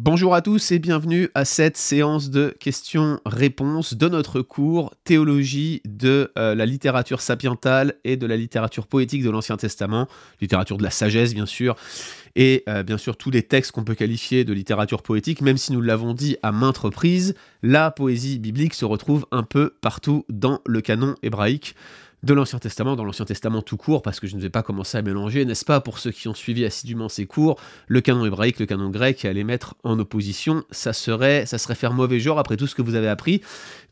[0.00, 6.30] Bonjour à tous et bienvenue à cette séance de questions-réponses de notre cours Théologie de
[6.38, 10.06] euh, la littérature sapientale et de la littérature poétique de l'Ancien Testament,
[10.40, 11.74] littérature de la sagesse bien sûr,
[12.36, 15.72] et euh, bien sûr tous les textes qu'on peut qualifier de littérature poétique, même si
[15.72, 17.34] nous l'avons dit à maintes reprises,
[17.64, 21.74] la poésie biblique se retrouve un peu partout dans le canon hébraïque
[22.22, 24.98] de l'Ancien Testament, dans l'Ancien Testament tout court, parce que je ne vais pas commencer
[24.98, 28.58] à mélanger, n'est-ce pas, pour ceux qui ont suivi assidûment ces cours, le canon hébraïque,
[28.58, 32.18] le canon grec, et à les mettre en opposition, ça serait, ça serait faire mauvais
[32.18, 33.40] genre après tout ce que vous avez appris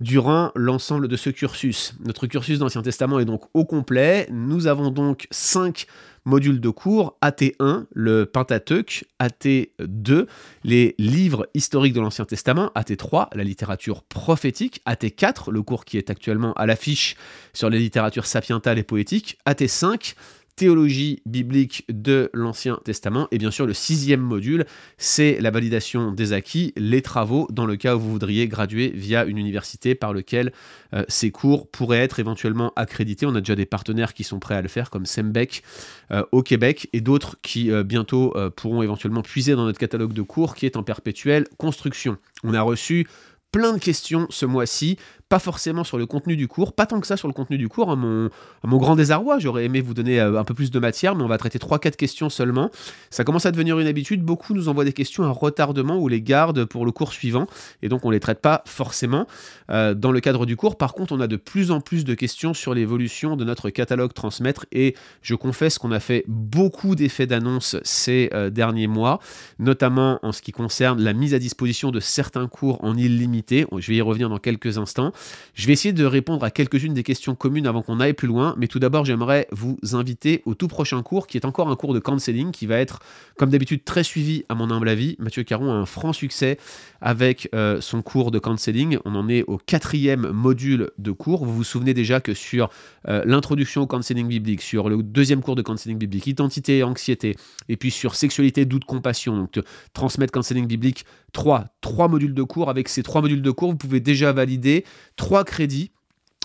[0.01, 1.95] durant l'ensemble de ce cursus.
[2.05, 5.87] Notre cursus d'Ancien Testament est donc au complet, nous avons donc cinq
[6.27, 10.27] module de cours, AT1, le Pentateuque, AT2,
[10.65, 16.11] les livres historiques de l'Ancien Testament, AT3, la littérature prophétique, AT4, le cours qui est
[16.11, 17.17] actuellement à l'affiche
[17.55, 20.15] sur les littératures sapientales et poétiques, AT5,
[20.57, 23.29] théologie biblique de l'Ancien Testament.
[23.31, 24.65] Et bien sûr, le sixième module,
[24.97, 29.27] c'est la validation des acquis, les travaux, dans le cas où vous voudriez graduer via
[29.27, 30.53] une université par lequel
[30.95, 33.27] euh, ces cours pourraient être éventuellement accrédités.
[33.27, 35.63] On a déjà des partenaires qui sont prêts à le faire, comme Sembec
[36.11, 40.23] euh, au Québec, et d'autres qui euh, bientôt pourront éventuellement puiser dans notre catalogue de
[40.23, 42.17] cours qui est en perpétuelle construction.
[42.43, 43.07] On a reçu
[43.53, 44.99] plein de questions ce mois-ci
[45.29, 47.69] pas forcément sur le contenu du cours, pas tant que ça sur le contenu du
[47.69, 48.31] cours, à mon,
[48.65, 49.39] grand désarroi.
[49.41, 51.97] J'aurais aimé vous donner euh, un peu plus de matière, mais on va traiter 3-4
[51.97, 52.71] questions seulement.
[53.11, 54.23] Ça commence à devenir une habitude.
[54.23, 57.47] Beaucoup nous envoient des questions à retardement ou les gardent pour le cours suivant,
[57.83, 59.27] et donc on les traite pas forcément
[59.71, 60.77] euh, dans le cadre du cours.
[60.77, 64.13] Par contre, on a de plus en plus de questions sur l'évolution de notre catalogue
[64.13, 69.19] transmettre, et je confesse qu'on a fait beaucoup d'effets d'annonce ces euh, derniers mois,
[69.59, 73.67] notamment en ce qui concerne la mise à disposition de certains cours en illimité.
[73.77, 75.13] Je vais y revenir dans quelques instants.
[75.55, 78.55] Je vais essayer de répondre à quelques-unes des questions communes avant qu'on aille plus loin,
[78.59, 81.95] mais tout d'abord j'aimerais vous inviter au tout prochain cours qui est encore un cours
[81.95, 83.01] de counseling qui va être
[83.37, 85.17] comme d'habitude très suivi à mon humble avis.
[85.19, 86.59] Mathieu Caron a un franc succès
[87.01, 88.99] avec euh, son cours de counseling.
[89.05, 91.45] On en est au quatrième module de cours.
[91.45, 92.71] Vous vous souvenez déjà que sur
[93.09, 97.37] euh, l'introduction au counseling biblique, sur le deuxième cours de counseling biblique, identité et anxiété,
[97.69, 99.61] et puis sur sexualité, doute, compassion, donc
[99.93, 101.05] transmettre counseling biblique,
[101.37, 102.71] trois, trois modules de cours.
[102.71, 104.87] Avec ces trois modules de cours, vous pouvez déjà valider
[105.17, 105.91] trois crédits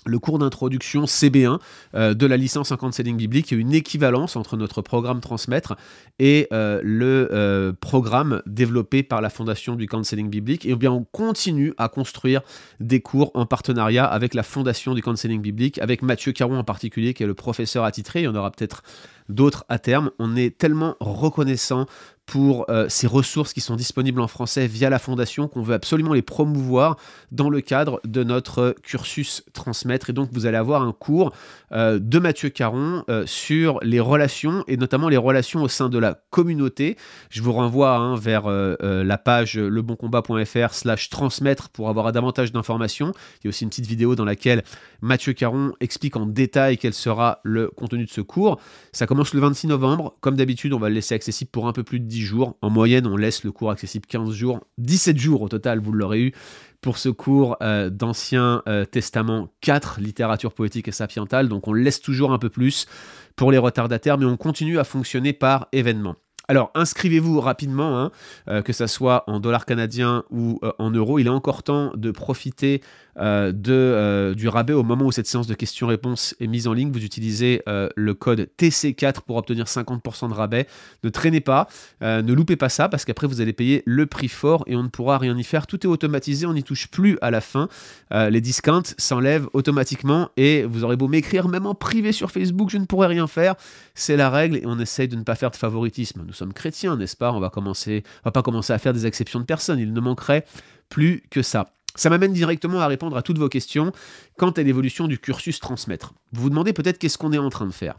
[0.06, 1.60] le cours d'introduction CB1
[1.94, 5.22] euh, de la licence en counseling biblique, il y a une équivalence entre notre programme
[5.22, 5.76] transmettre
[6.18, 10.66] et euh, le euh, programme développé par la fondation du counseling biblique.
[10.66, 12.42] Et bien on continue à construire
[12.80, 17.14] des cours en partenariat avec la fondation du counseling biblique, avec Mathieu Caron en particulier,
[17.14, 18.22] qui est le professeur attitré.
[18.22, 18.82] Il y en aura peut-être
[19.30, 20.10] d'autres à terme.
[20.20, 21.86] On est tellement reconnaissant
[22.32, 26.14] pour euh, ces ressources qui sont disponibles en français via la fondation, qu'on veut absolument
[26.14, 26.96] les promouvoir
[27.34, 30.12] dans le cadre de notre cursus transmettre.
[30.12, 31.34] Et donc vous allez avoir un cours
[31.74, 35.98] euh, de Mathieu Caron euh, sur les relations, et notamment les relations au sein de
[35.98, 36.96] la communauté.
[37.30, 43.12] Je vous renvoie hein, vers la page leboncombat.fr slash transmettre pour avoir davantage d'informations.
[43.42, 44.64] Il y a aussi une petite vidéo dans laquelle
[45.02, 48.62] Mathieu Caron explique en détail quel sera le contenu de ce cours.
[48.94, 50.16] Ça commence le 26 novembre.
[50.22, 52.58] Comme d'habitude, on va le laisser accessible pour un peu plus de 10 jours.
[52.62, 54.60] En moyenne, on laisse le cours accessible 15 jours.
[54.78, 56.34] 17 jours au total, vous l'aurez eu
[56.82, 61.48] pour ce cours euh, d'Ancien euh, Testament 4, littérature poétique et sapientale.
[61.48, 62.88] Donc on laisse toujours un peu plus
[63.36, 66.16] pour les retardataires, mais on continue à fonctionner par événement.
[66.48, 68.12] Alors, inscrivez-vous rapidement, hein,
[68.50, 71.20] euh, que ce soit en dollars canadiens ou euh, en euros.
[71.20, 72.82] Il est encore temps de profiter
[73.20, 76.92] euh, du rabais au moment où cette séance de questions-réponses est mise en ligne.
[76.92, 80.68] Vous utilisez le code TC4 pour obtenir 50% de rabais.
[81.04, 81.68] Ne traînez pas,
[82.02, 84.88] ne loupez pas ça, parce qu'après vous allez payer le prix fort et on ne
[84.88, 85.68] pourra rien y faire.
[85.68, 87.68] Tout est automatisé, on n'y touche plus à la fin.
[88.12, 92.78] les discounts s'enlèvent automatiquement et vous aurez beau m'écrire, même en privé sur Facebook, je
[92.78, 93.56] ne pourrai rien faire.
[93.94, 96.24] C'est la règle et on essaye de ne pas faire de favoritisme.
[96.32, 97.34] Nous sommes chrétiens, n'est-ce pas?
[97.34, 99.80] On va commencer, on va pas commencer à faire des exceptions de personne.
[99.80, 100.46] Il ne manquerait
[100.88, 101.74] plus que ça.
[101.96, 103.92] Ça m'amène directement à répondre à toutes vos questions
[104.38, 106.14] quant à l'évolution du cursus transmettre?
[106.32, 107.98] Vous vous demandez peut-être qu'est-ce qu'on est en train de faire.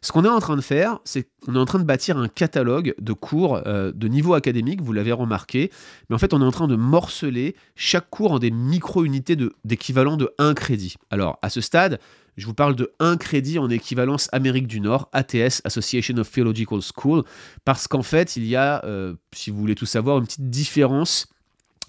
[0.00, 2.26] Ce qu'on est en train de faire, c'est qu'on est en train de bâtir un
[2.26, 5.70] catalogue de cours euh, de niveau académique, vous l'avez remarqué,
[6.08, 10.16] mais en fait on est en train de morceler chaque cours en des micro-unités d'équivalent
[10.16, 10.96] de, 1 crédit.
[11.10, 12.00] Alors à ce stade,
[12.38, 16.78] je vous parle de un crédit en équivalence Amérique du Nord, ATS, Association of Theological
[16.80, 17.24] School,
[17.64, 21.26] parce qu'en fait, il y a, euh, si vous voulez tout savoir, une petite différence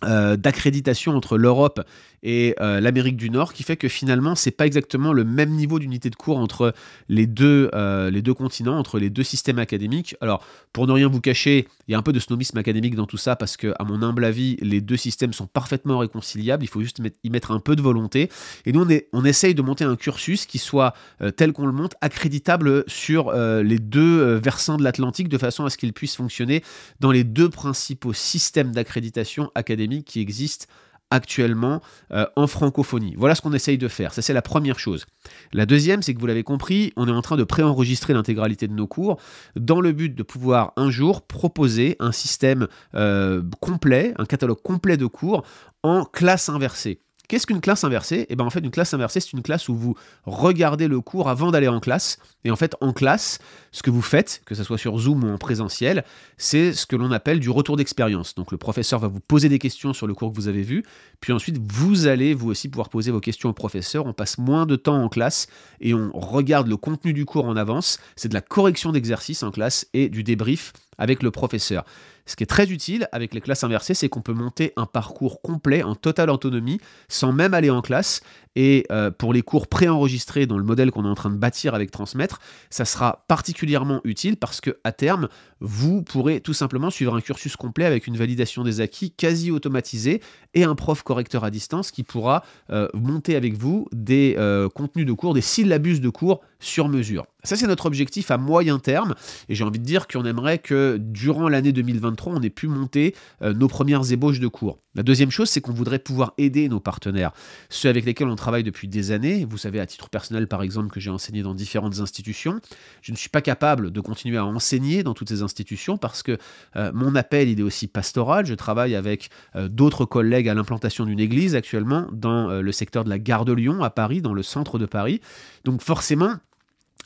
[0.05, 1.81] euh, d'accréditation entre l'Europe
[2.23, 5.79] et euh, l'Amérique du Nord qui fait que finalement c'est pas exactement le même niveau
[5.79, 6.73] d'unité de cours entre
[7.07, 10.15] les deux, euh, les deux continents, entre les deux systèmes académiques.
[10.21, 10.43] Alors
[10.73, 13.17] pour ne rien vous cacher, il y a un peu de snobisme académique dans tout
[13.17, 16.81] ça parce que à mon humble avis, les deux systèmes sont parfaitement réconciliables, il faut
[16.81, 18.29] juste y mettre un peu de volonté.
[18.65, 20.93] Et nous on, essaye de monter un cursus qui soit
[21.35, 25.77] tel qu'on le monte, accréditable sur les deux versants de l'Atlantique de façon à ce
[25.77, 26.63] qu'il puisse fonctionner
[26.99, 30.67] dans les deux principaux systèmes d'accréditation académique qui existe
[31.11, 33.15] actuellement euh, en francophonie.
[33.17, 34.13] Voilà ce qu'on essaye de faire.
[34.13, 35.05] Ça, c'est la première chose.
[35.53, 38.73] La deuxième, c'est que vous l'avez compris, on est en train de préenregistrer l'intégralité de
[38.73, 39.19] nos cours
[39.55, 44.97] dans le but de pouvoir un jour proposer un système euh, complet, un catalogue complet
[44.97, 45.43] de cours
[45.83, 47.01] en classe inversée.
[47.29, 48.25] Qu'est-ce qu'une classe inversée?
[48.29, 49.95] Eh bien en fait une classe inversée c'est une classe où vous
[50.25, 52.17] regardez le cours avant d'aller en classe.
[52.43, 53.37] Et en fait en classe,
[53.71, 56.03] ce que vous faites, que ce soit sur Zoom ou en présentiel,
[56.37, 58.33] c'est ce que l'on appelle du retour d'expérience.
[58.33, 60.83] Donc le professeur va vous poser des questions sur le cours que vous avez vu,
[61.21, 64.07] puis ensuite vous allez vous aussi pouvoir poser vos questions au professeur.
[64.07, 65.45] On passe moins de temps en classe
[65.81, 67.99] et on regarde le contenu du cours en avance.
[68.15, 71.85] C'est de la correction d'exercice en classe et du débrief avec le professeur.
[72.25, 75.41] Ce qui est très utile avec les classes inversées, c'est qu'on peut monter un parcours
[75.41, 78.21] complet en totale autonomie sans même aller en classe.
[78.55, 81.75] Et euh, pour les cours préenregistrés dans le modèle qu'on est en train de bâtir
[81.75, 85.29] avec Transmettre, ça sera particulièrement utile parce que à terme,
[85.59, 90.21] vous pourrez tout simplement suivre un cursus complet avec une validation des acquis quasi automatisée
[90.55, 95.05] et un prof correcteur à distance qui pourra euh, monter avec vous des euh, contenus
[95.05, 97.25] de cours, des syllabus de cours sur mesure.
[97.43, 99.15] Ça, c'est notre objectif à moyen terme.
[99.47, 103.15] Et j'ai envie de dire qu'on aimerait que durant l'année 2023, on ait pu monter
[103.41, 104.79] nos premières ébauches de cours.
[104.95, 107.31] La deuxième chose, c'est qu'on voudrait pouvoir aider nos partenaires,
[107.69, 109.45] ceux avec lesquels on travaille depuis des années.
[109.45, 112.59] Vous savez, à titre personnel, par exemple, que j'ai enseigné dans différentes institutions.
[113.01, 116.37] Je ne suis pas capable de continuer à enseigner dans toutes ces institutions parce que
[116.75, 118.45] euh, mon appel, il est aussi pastoral.
[118.45, 123.09] Je travaille avec euh, d'autres collègues à l'implantation d'une église actuellement dans le secteur de
[123.09, 125.21] la gare de Lyon, à Paris, dans le centre de Paris.
[125.65, 126.35] Donc forcément,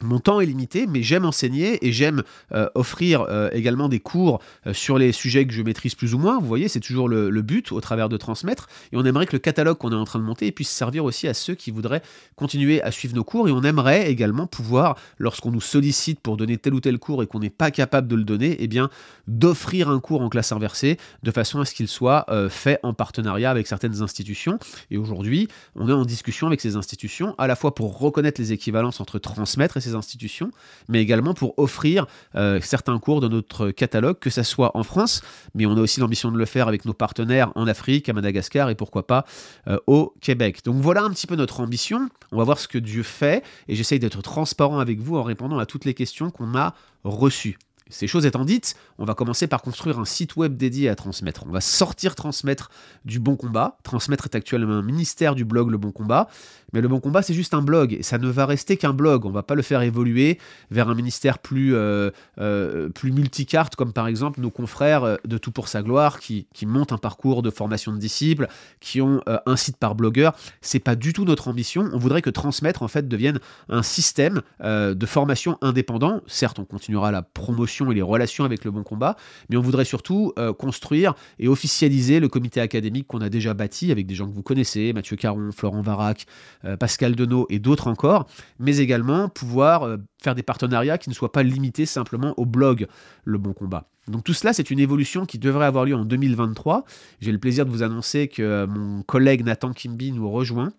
[0.03, 4.41] mon temps est limité, mais j'aime enseigner et j'aime euh, offrir euh, également des cours
[4.67, 6.39] euh, sur les sujets que je maîtrise plus ou moins.
[6.39, 8.67] Vous voyez, c'est toujours le, but au travers de transmettre.
[8.93, 11.27] Et on aimerait que le catalogue qu'on est en train de monter puisse servir aussi
[11.27, 12.01] à ceux qui voudraient
[12.35, 13.49] continuer à suivre nos cours.
[13.49, 17.27] Et on aimerait également pouvoir, lorsqu'on nous sollicite pour donner tel ou tel cours et
[17.27, 18.89] qu'on n'est pas capable de le donner, eh bien,
[19.27, 23.51] d'offrir un cours en classe inversée de façon à ce qu'il soit fait en partenariat
[23.51, 24.57] avec certaines institutions.
[24.89, 28.53] Et aujourd'hui, on est en discussion avec ces institutions, à la fois pour reconnaître les
[28.53, 30.51] équivalences entre transmettre et ces institutions,
[30.89, 32.05] mais également pour offrir
[32.35, 35.21] euh, certains cours dans notre catalogue, que ce soit en France,
[35.55, 38.69] mais on a aussi l'ambition de le faire avec nos partenaires en Afrique, à Madagascar
[38.69, 39.25] et pourquoi pas
[39.67, 40.61] euh, au Québec.
[40.63, 42.09] Donc voilà un petit peu notre ambition.
[42.31, 45.57] On va voir ce que Dieu fait et j'essaye d'être transparent avec vous en répondant
[45.57, 46.73] à toutes les questions qu'on a
[47.03, 47.57] reçues.
[47.93, 51.45] Ces choses étant dites, on va commencer par construire un site web dédié à Transmettre.
[51.47, 52.71] On va sortir Transmettre
[53.05, 53.77] du Bon Combat.
[53.83, 56.27] Transmettre est actuellement un ministère du blog Le Bon Combat.
[56.73, 57.93] Mais Le Bon Combat, c'est juste un blog.
[57.93, 59.25] Et ça ne va rester qu'un blog.
[59.25, 60.39] On va pas le faire évoluer
[60.71, 62.09] vers un ministère plus, euh,
[62.39, 66.65] euh, multicarte, comme par exemple nos confrères euh, de Tout pour sa gloire, qui, qui
[66.65, 68.47] montent un parcours de formation de disciples,
[68.79, 70.35] qui ont un site par blogueur.
[70.61, 71.89] C'est pas du tout notre ambition.
[71.93, 76.21] On voudrait que Transmettre, en fait, devienne un système de formation indépendant.
[76.25, 79.15] Certes, on continuera la promotion et les relations avec le bon combat,
[79.49, 83.91] mais on voudrait surtout euh, construire et officialiser le comité académique qu'on a déjà bâti
[83.91, 86.25] avec des gens que vous connaissez, Mathieu Caron, Florent Varac,
[86.65, 88.27] euh, Pascal Denot et d'autres encore,
[88.59, 92.87] mais également pouvoir euh, faire des partenariats qui ne soient pas limités simplement au blog
[93.25, 93.89] Le Bon Combat.
[94.07, 96.83] Donc tout cela, c'est une évolution qui devrait avoir lieu en 2023.
[97.21, 100.73] J'ai le plaisir de vous annoncer que mon collègue Nathan Kimby nous rejoint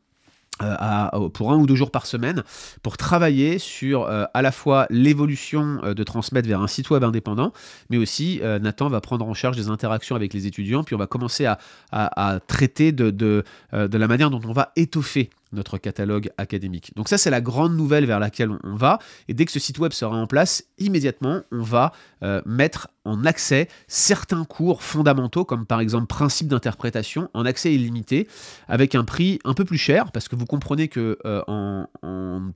[0.62, 2.44] euh, pour un ou deux jours par semaine
[2.84, 7.02] pour travailler sur euh, à la fois l'évolution euh, de transmettre vers un site web
[7.02, 7.52] indépendant,
[7.90, 11.06] mais aussi Nathan va prendre en charge des interactions avec les étudiants, puis on va
[11.06, 16.92] commencer à, traiter de la manière dont on va étoffer notre catalogue académique.
[16.96, 18.99] Donc ça, c'est la grande nouvelle vers laquelle on va.
[19.28, 21.92] Et dès que ce site web sera en place, immédiatement, on va
[22.23, 28.28] euh, mettre en accès certains cours fondamentaux, comme par exemple principe d'interprétation, en accès illimité,
[28.68, 31.87] avec un prix un peu plus cher, parce que vous comprenez que euh, en,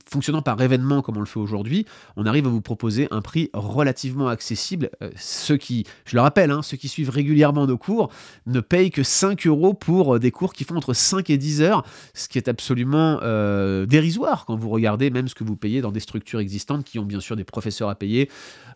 [0.09, 3.49] fonctionnant par événement comme on le fait aujourd'hui, on arrive à vous proposer un prix
[3.53, 4.89] relativement accessible.
[5.01, 8.09] Euh, ceux qui, je le rappelle, hein, ceux qui suivent régulièrement nos cours
[8.45, 11.85] ne payent que 5 euros pour des cours qui font entre 5 et 10 heures,
[12.13, 15.91] ce qui est absolument euh, dérisoire quand vous regardez même ce que vous payez dans
[15.91, 18.29] des structures existantes qui ont bien sûr des professeurs à payer,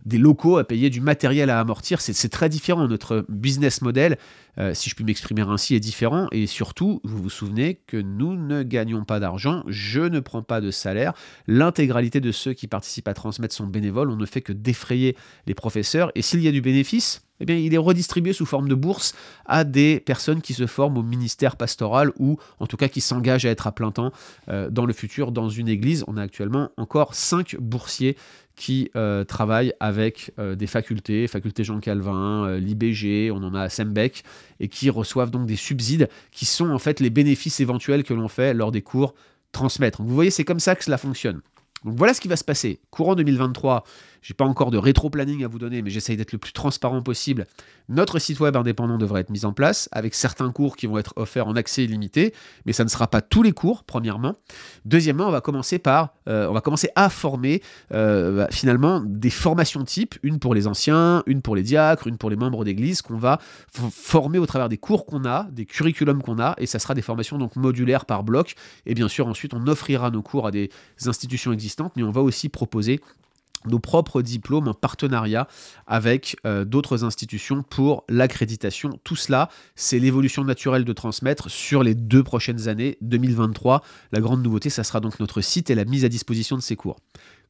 [0.06, 1.60] des locaux à payer, du matériel à
[2.00, 2.88] C'est très différent.
[2.88, 4.18] Notre business model,
[4.58, 6.28] euh, si je puis m'exprimer ainsi, est différent.
[6.32, 10.62] Et surtout, vous vous souvenez que nous ne gagnons pas d'argent, je ne prends pas
[10.62, 11.14] de salaire.
[11.48, 14.10] L'intégralité de ceux qui participent à transmettre sont bénévoles.
[14.10, 15.16] On ne fait que défrayer
[15.48, 16.12] les professeurs.
[16.16, 19.14] Et s'il y a du bénéfice, eh bien, il est redistribué sous forme de bourse
[19.46, 23.46] à des personnes qui se forment au ministère pastoral ou en tout cas qui s'engagent
[23.46, 24.12] à être à plein temps
[24.48, 26.06] euh, dans le futur dans une église.
[26.08, 28.16] On a actuellement encore 5 boursiers
[28.56, 33.70] qui euh, travaillent avec euh, des facultés, faculté Jean Calvin, l'IBG, on en a à
[33.70, 34.24] Sembec,
[34.60, 38.28] et qui reçoivent donc des subsides qui sont en fait les bénéfices éventuels que l'on
[38.28, 39.16] fait lors des cours
[39.52, 40.02] transmettre.
[40.02, 41.42] vous voyez, c'est comme ça que cela fonctionne.
[41.84, 42.80] Donc voilà ce qui va se passer.
[42.90, 43.84] Courant 2023,
[44.24, 47.46] j'ai pas encore de rétro-planning à vous donner, mais j'essaye d'être le plus transparent possible.
[47.90, 51.14] Notre site web indépendant devrait être mis en place, avec certains cours qui vont être
[51.18, 52.34] offerts en accès illimité,
[52.66, 54.38] mais ça ne sera pas tous les cours, premièrement.
[54.86, 57.62] Deuxièmement, on va commencer par, euh, on va commencer à former
[57.94, 62.18] euh, bah, finalement des formations types, une pour les anciens, une pour les diacres, une
[62.18, 63.40] pour les membres d'église, qu'on va
[63.92, 67.02] former au travers des cours qu'on a, des curriculums qu'on a, et ça sera des
[67.02, 68.56] formations donc modulaires par bloc.
[68.86, 70.70] Et bien sûr, ensuite, on offrira nos cours à des
[71.06, 73.02] institutions existantes, mais on va aussi proposer
[73.68, 75.48] nos propres diplômes en partenariat
[75.88, 79.00] avec euh, d'autres institutions pour l'accréditation.
[79.04, 83.82] Tout cela, c'est l'évolution naturelle de transmettre sur les deux prochaines années, 2023.
[84.12, 86.76] La grande nouveauté, ça sera donc notre site et la mise à disposition de ces
[86.76, 86.98] cours.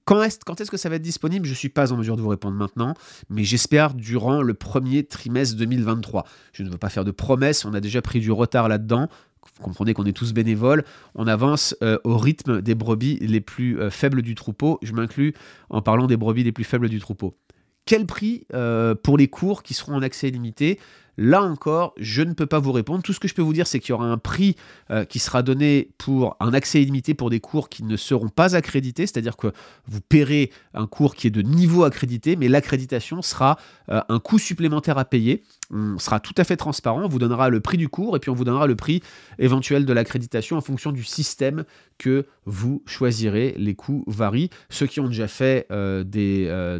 [0.05, 1.45] Quand est-ce que ça va être disponible?
[1.45, 2.93] Je ne suis pas en mesure de vous répondre maintenant,
[3.29, 6.25] mais j'espère durant le premier trimestre 2023.
[6.51, 9.07] Je ne veux pas faire de promesses, on a déjà pris du retard là-dedans
[9.55, 10.83] vous comprenez qu'on est tous bénévoles,
[11.15, 14.79] on avance euh, au rythme des brebis les plus euh, faibles du troupeau.
[14.81, 15.33] Je m'inclus
[15.69, 17.37] en parlant des brebis les plus faibles du troupeau.
[17.85, 20.79] Quel prix euh, pour les cours qui seront en accès limité
[21.17, 23.03] Là encore, je ne peux pas vous répondre.
[23.03, 24.55] Tout ce que je peux vous dire, c'est qu'il y aura un prix
[24.89, 28.55] euh, qui sera donné pour un accès illimité pour des cours qui ne seront pas
[28.55, 29.51] accrédités, c'est-à-dire que
[29.87, 34.39] vous paierez un cours qui est de niveau accrédité, mais l'accréditation sera euh, un coût
[34.39, 35.43] supplémentaire à payer.
[35.71, 38.29] On sera tout à fait transparent, on vous donnera le prix du cours et puis
[38.29, 39.01] on vous donnera le prix
[39.39, 41.63] éventuel de l'accréditation en fonction du système
[41.97, 43.55] que vous choisirez.
[43.57, 44.49] Les coûts varient.
[44.69, 46.03] Ceux qui ont déjà fait euh,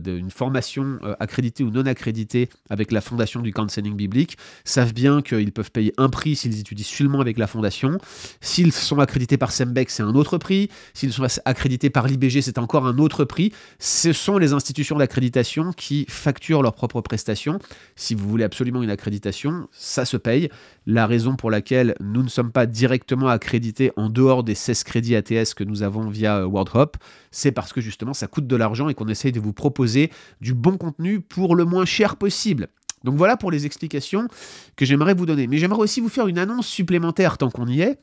[0.05, 4.23] une formation accréditée ou non accréditée avec la fondation du counseling biblique,
[4.63, 7.98] savent bien qu'ils peuvent payer un prix s'ils étudient seulement avec la fondation.
[8.42, 10.70] S'ils sont accrédités par Sembec, c'est un autre prix.
[10.94, 13.53] S'ils sont accrédités par l'IBG, c'est encore un autre prix.
[13.80, 17.60] Ce sont les institutions d'accréditation qui facturent leurs propres prestations.
[17.96, 20.50] Si vous voulez absolument une accréditation, ça se paye.
[20.86, 25.15] La raison pour laquelle nous ne sommes pas directement accrédités en dehors des 16 crédits
[25.15, 26.98] ATS que nous avons via WorldHop,
[27.32, 30.12] c'est parce que justement ça coûte de l'argent et qu'on essaye de vous proposer
[30.42, 32.70] du bon contenu pour le moins cher possible.
[33.03, 34.27] Donc voilà pour les explications
[34.75, 35.48] que j'aimerais vous donner.
[35.48, 38.00] Mais j'aimerais aussi vous faire une annonce supplémentaire tant qu'on y est.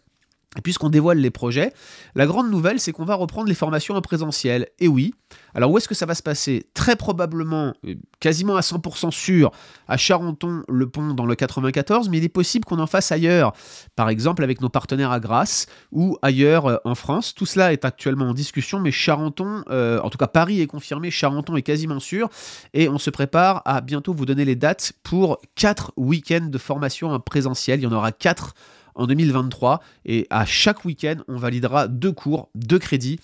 [0.64, 1.72] Puisqu'on dévoile les projets,
[2.16, 4.66] la grande nouvelle, c'est qu'on va reprendre les formations en présentiel.
[4.80, 5.14] Et oui,
[5.54, 6.66] alors où est-ce que ça va se passer?
[6.74, 9.52] Très probablement, euh, quasiment à 100% sûr,
[9.86, 13.52] à Charenton-le-Pont dans le 94, mais il est possible qu'on en fasse ailleurs,
[13.94, 17.32] par exemple avec nos partenaires à Grasse ou ailleurs euh, en France.
[17.32, 21.12] Tout cela est actuellement en discussion, mais Charenton, euh, en tout cas Paris est confirmé,
[21.12, 22.28] Charenton est quasiment sûr,
[22.74, 27.10] et on se prépare à bientôt vous donner les dates pour 4 week-ends de formation
[27.10, 27.78] en présentiel.
[27.78, 28.52] Il y en aura 4
[28.94, 29.80] en 2023.
[30.04, 33.18] Et à chaque week-end, on validera deux cours, deux crédits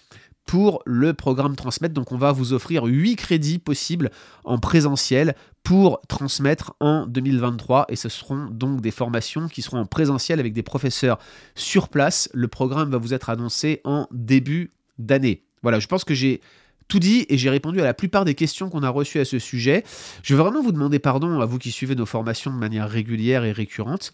[0.46, 1.94] pour le programme Transmettre.
[1.94, 4.10] Donc on va vous offrir 8 crédits possibles
[4.44, 9.86] en présentiel pour transmettre en 2023 et ce seront donc des formations qui seront en
[9.86, 11.18] présentiel avec des professeurs
[11.56, 12.30] sur place.
[12.32, 15.42] Le programme va vous être annoncé en début d'année.
[15.62, 16.40] Voilà, je pense que j'ai
[16.88, 19.38] tout dit et j'ai répondu à la plupart des questions qu'on a reçues à ce
[19.38, 19.84] sujet.
[20.22, 23.44] Je veux vraiment vous demander pardon à vous qui suivez nos formations de manière régulière
[23.44, 24.12] et récurrente.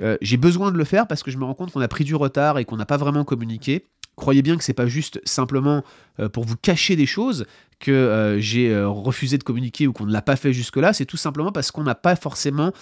[0.00, 2.04] Euh, j'ai besoin de le faire parce que je me rends compte qu'on a pris
[2.04, 3.84] du retard et qu'on n'a pas vraiment communiqué.
[4.18, 5.84] Croyez bien que c'est pas juste simplement
[6.20, 7.46] euh, pour vous cacher des choses,
[7.78, 11.04] que euh, j'ai euh, refusé de communiquer ou qu'on ne l'a pas fait jusque-là, c'est
[11.04, 12.72] tout simplement parce qu'on n'a pas forcément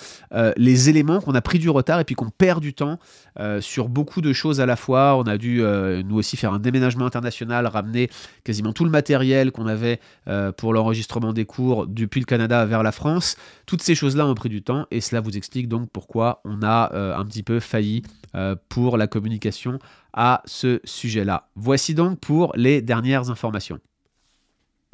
[0.56, 2.98] les éléments, qu'on a pris du retard et puis qu'on perd du temps
[3.60, 5.16] sur beaucoup de choses à la fois.
[5.16, 5.62] On a dû
[6.04, 8.10] nous aussi faire un déménagement international, ramener
[8.44, 10.00] quasiment tout le matériel qu'on avait
[10.56, 13.36] pour l'enregistrement des cours depuis le Canada vers la France.
[13.66, 16.94] Toutes ces choses-là ont pris du temps et cela vous explique donc pourquoi on a
[17.16, 18.02] un petit peu failli
[18.68, 19.78] pour la communication
[20.12, 21.48] à ce sujet-là.
[21.56, 23.80] Voici donc pour les dernières informations.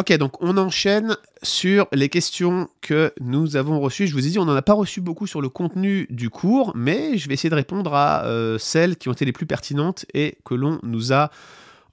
[0.02, 4.08] Ok, donc on enchaîne sur les questions que nous avons reçues.
[4.08, 6.72] Je vous ai dit, on n'en a pas reçu beaucoup sur le contenu du cours,
[6.74, 10.06] mais je vais essayer de répondre à euh, celles qui ont été les plus pertinentes
[10.14, 11.30] et que l'on nous a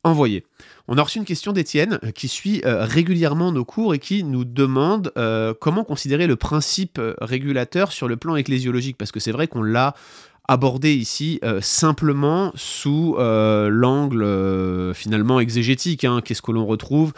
[0.03, 0.46] envoyées.
[0.88, 4.24] On a reçu une question d'Étienne euh, qui suit euh, régulièrement nos cours et qui
[4.24, 5.12] nous demande
[5.60, 9.94] comment considérer le principe régulateur sur le plan ecclésiologique, parce que c'est vrai qu'on l'a
[10.50, 16.03] abordé ici simplement sous l'angle finalement exégétique.
[16.03, 16.22] Hein.
[16.24, 17.13] Qu'est-ce que l'on retrouve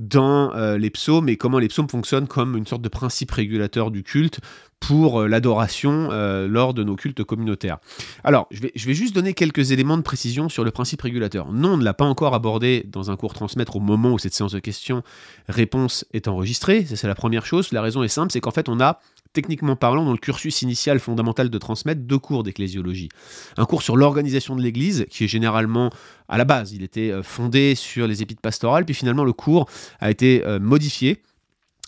[0.00, 3.90] dans euh, les psaumes et comment les psaumes fonctionnent comme une sorte de principe régulateur
[3.90, 4.40] du culte
[4.80, 7.78] pour euh, l'adoration euh, lors de nos cultes communautaires.
[8.24, 11.52] Alors, je vais, je vais juste donner quelques éléments de précision sur le principe régulateur.
[11.52, 14.32] Non, on ne l'a pas encore abordé dans un cours transmettre au moment où cette
[14.32, 16.86] séance de questions-réponses est enregistrée.
[16.86, 17.70] C'est la première chose.
[17.70, 19.00] La raison est simple, c'est qu'en fait, on a
[19.32, 23.08] techniquement parlant, dans le cursus initial fondamental de transmettre deux cours d'ecclésiologie.
[23.56, 25.90] Un cours sur l'organisation de l'Église, qui est généralement
[26.28, 29.68] à la base, il était euh, fondé sur les épîtres pastorales, puis finalement le cours
[30.00, 31.22] a été euh, modifié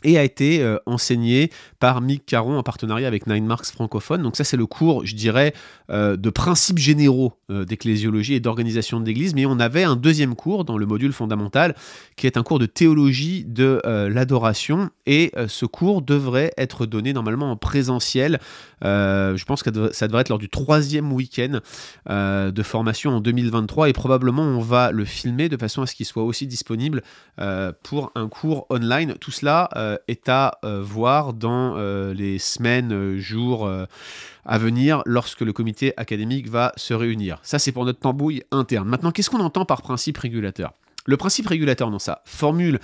[0.04, 4.22] et a été euh, enseigné par Mick Caron en partenariat avec Nine Marks francophone.
[4.22, 5.54] Donc ça c'est le cours, je dirais,
[5.90, 10.34] euh, de principes généraux euh, d'ecclésiologie et d'organisation de l'Église, mais on avait un deuxième
[10.34, 11.74] cours dans le module fondamental
[12.16, 17.50] qui est un cours de théologie de l'adoration et ce cours devrait être donné normalement
[17.50, 18.38] en présentiel.
[18.82, 21.60] je pense que ça devrait être lors du troisième week-end
[22.08, 26.06] de formation en 2023 et probablement on va le filmer de façon à ce qu'il
[26.06, 27.02] soit aussi disponible
[27.82, 29.14] pour un cours online.
[29.20, 33.70] Tout cela euh, est à euh, voir dans euh, les semaines, jours
[34.44, 37.38] à venir lorsque le comité académique va se réunir.
[37.42, 38.88] Ça, c'est pour notre tambouille interne.
[38.88, 40.72] Maintenant, qu'est-ce qu'on entend par principe régulateur?
[41.06, 42.78] Le principe régulateur, dans sa formule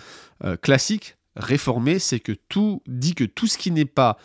[0.63, 4.19] classique, réformée, c'est que tout dit que tout ce qui n'est pas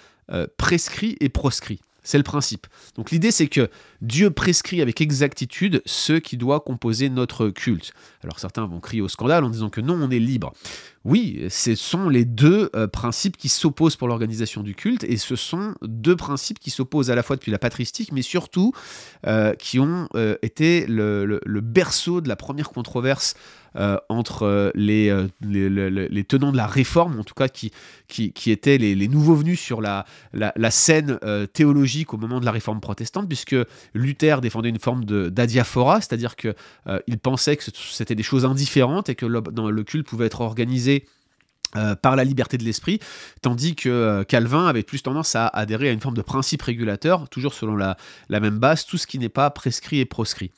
[0.58, 1.82] prescrit est proscrit.
[2.03, 2.67] C'est le principe.
[2.95, 3.69] Donc l'idée c'est que
[4.01, 7.93] Dieu prescrit avec exactitude ce qui doit composer notre culte.
[8.24, 10.53] Alors certains vont crier au scandale en disant que non, on est libre.
[11.05, 15.36] Oui, ce sont les deux euh, principes qui s'opposent pour l'organisation du culte, et ce
[15.36, 18.72] sont deux principes qui s'opposent à la fois depuis la patristique, mais surtout
[19.27, 23.36] euh, qui ont euh, été le, berceau de la première controverse
[24.10, 27.72] entre les, les, tenants de la réforme, en tout cas qui,
[28.46, 30.06] étaient les, nouveaux venus sur la,
[30.70, 31.20] scène
[31.53, 33.56] théologique au moment de la réforme protestante, puisque
[33.94, 39.25] Luther défendait une forme d'adiaphora, c'est-à-dire qu'il pensait que c'était des choses indifférentes et que
[39.25, 41.06] le culte pouvait être organisé
[41.75, 43.00] euh, par la liberté de l'esprit,
[43.42, 47.27] tandis que euh, Calvin avait plus tendance à adhérer à une forme de principe régulateur,
[47.30, 47.98] toujours selon la,
[48.30, 50.51] même base, tout ce qui n'est pas prescrit et proscrit.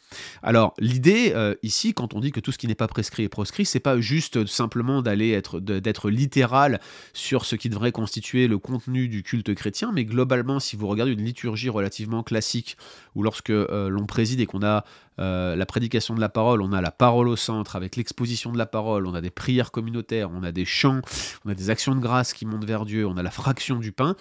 [0.44, 3.30] Alors l'idée euh, ici, quand on dit que tout ce qui n'est pas prescrit et
[3.30, 6.82] proscrit, c'est pas juste simplement d'aller être d'être littéral
[7.14, 11.14] sur ce qui devrait constituer le contenu du culte chrétien, mais globalement, si vous regardez
[11.14, 12.78] une liturgie relativement classique,
[13.16, 14.84] où lorsque l'on préside et qu'on a
[15.20, 18.58] euh, la prédication de la parole, on a la parole au centre avec l'exposition de
[18.58, 21.02] la parole, on a des prières communautaires, on a des chants,
[21.46, 23.92] on a des actions de grâce qui montent vers Dieu, on a la fraction du
[23.92, 24.16] pain.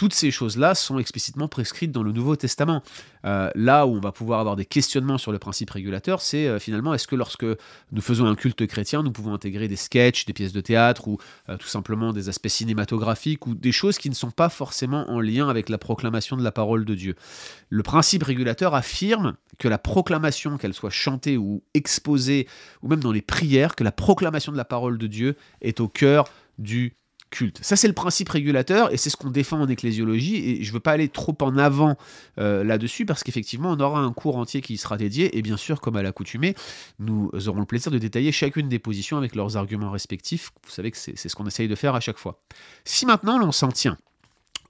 [0.00, 2.82] Toutes ces choses-là sont explicitement prescrites dans le Nouveau Testament.
[3.26, 6.58] Euh, là où on va pouvoir avoir des questionnements sur le principe régulateur, c'est euh,
[6.58, 10.32] finalement est-ce que lorsque nous faisons un culte chrétien, nous pouvons intégrer des sketchs, des
[10.32, 11.18] pièces de théâtre ou
[11.58, 15.50] tout simplement des aspects cinématographiques ou des choses qui ne sont pas forcément en lien
[15.50, 17.14] avec la proclamation de la parole de Dieu?
[17.68, 22.48] Le principe régulateur affirme que la proclamation, qu'elle soit chantée ou exposée,
[22.80, 25.88] ou même dans les prières, que la proclamation de la parole de Dieu est au
[25.88, 26.24] cœur
[26.56, 26.96] du
[27.62, 30.36] Ça, c'est le principe régulateur et c'est ce qu'on défend en ecclésiologie.
[30.36, 31.96] Et je ne veux pas aller trop en avant
[32.38, 35.38] euh, là-dessus parce qu'effectivement, on aura un cours entier qui sera dédié.
[35.38, 36.54] Et bien sûr, comme à l'accoutumée,
[36.98, 40.50] nous aurons le plaisir de détailler chacune des positions avec leurs arguments respectifs.
[40.66, 42.40] Vous savez que c'est ce qu'on essaye de faire à chaque fois.
[42.84, 43.96] Si maintenant l'on s'en tient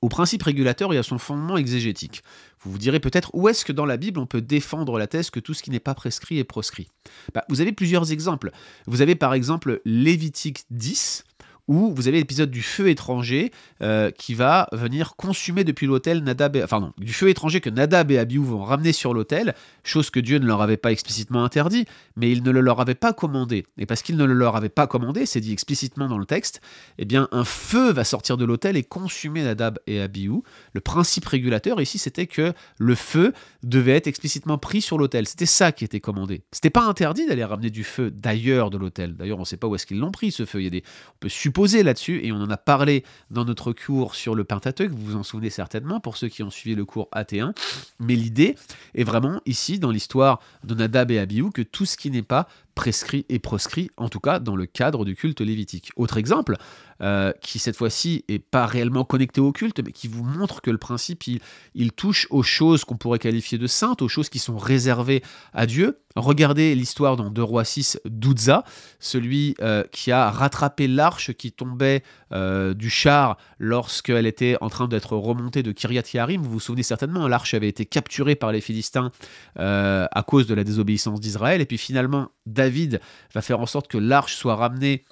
[0.03, 2.23] au principe régulateur et à son fondement exégétique.
[2.63, 5.31] Vous vous direz peut-être où est-ce que dans la Bible on peut défendre la thèse
[5.31, 6.89] que tout ce qui n'est pas prescrit est proscrit?
[7.35, 8.51] Bah, Vous avez plusieurs exemples.
[8.87, 11.25] Vous avez par exemple Lévitique 10,
[11.71, 16.57] où vous avez l'épisode du feu étranger euh, qui va venir consumer depuis l'autel Nadab
[16.57, 19.55] et, enfin non, du feu étranger que Nadab et Abiou vont ramener sur l'autel,
[19.85, 22.97] chose que Dieu ne leur avait pas explicitement interdit, mais il ne le leur avait
[22.97, 23.65] pas commandé.
[23.79, 26.61] Et parce qu'il ne le leur avait pas commandé, c'est dit explicitement dans le texte,
[26.99, 30.43] eh bien un feu va sortir de l'autel et consumer Nadab et Abiou.
[30.73, 35.29] Le principe régulateur ici, c'était que le feu devait être explicitement pris sur l'autel.
[35.29, 36.43] C'était ça qui était commandé.
[36.51, 39.15] C'était pas interdit d'aller ramener du feu d'ailleurs de l'autel.
[39.15, 40.61] D'ailleurs, on ne sait pas où est-ce qu'ils l'ont pris ce feu.
[40.61, 40.83] Il y a des...
[41.15, 44.91] On peut supposer là-dessus, et on en a parlé dans notre cours sur le Pentateuque,
[44.91, 47.53] vous vous en souvenez certainement pour ceux qui ont suivi le cours AT1,
[47.99, 48.57] mais l'idée
[48.95, 52.49] est vraiment ici, dans l'histoire de Nadab et Abihu, que tout ce qui n'est pas
[52.75, 55.91] prescrit et proscrit, en tout cas dans le cadre du culte lévitique.
[55.97, 56.57] Autre exemple,
[57.03, 60.71] euh, qui cette fois-ci est pas réellement connecté au culte, mais qui vous montre que
[60.71, 64.59] le principe, il, touche aux choses qu'on pourrait qualifier de saintes, aux choses qui sont
[64.59, 65.23] réservées
[65.55, 65.99] à Dieu.
[66.15, 68.65] Regardez l'histoire dans 2 Rois 6 d'Oudza,
[68.99, 74.87] celui euh, qui a rattrapé l'arche qui tombait euh, du char lorsqu'elle était en train
[74.87, 76.43] d'être remontée de Kiryat Yarim.
[76.43, 79.11] Vous vous souvenez certainement, l'arche avait été capturée par les Philistins
[79.57, 83.01] à cause de la désobéissance d'Israël, et puis finalement, David
[83.35, 85.05] va faire en sorte que l'arche soit ramenée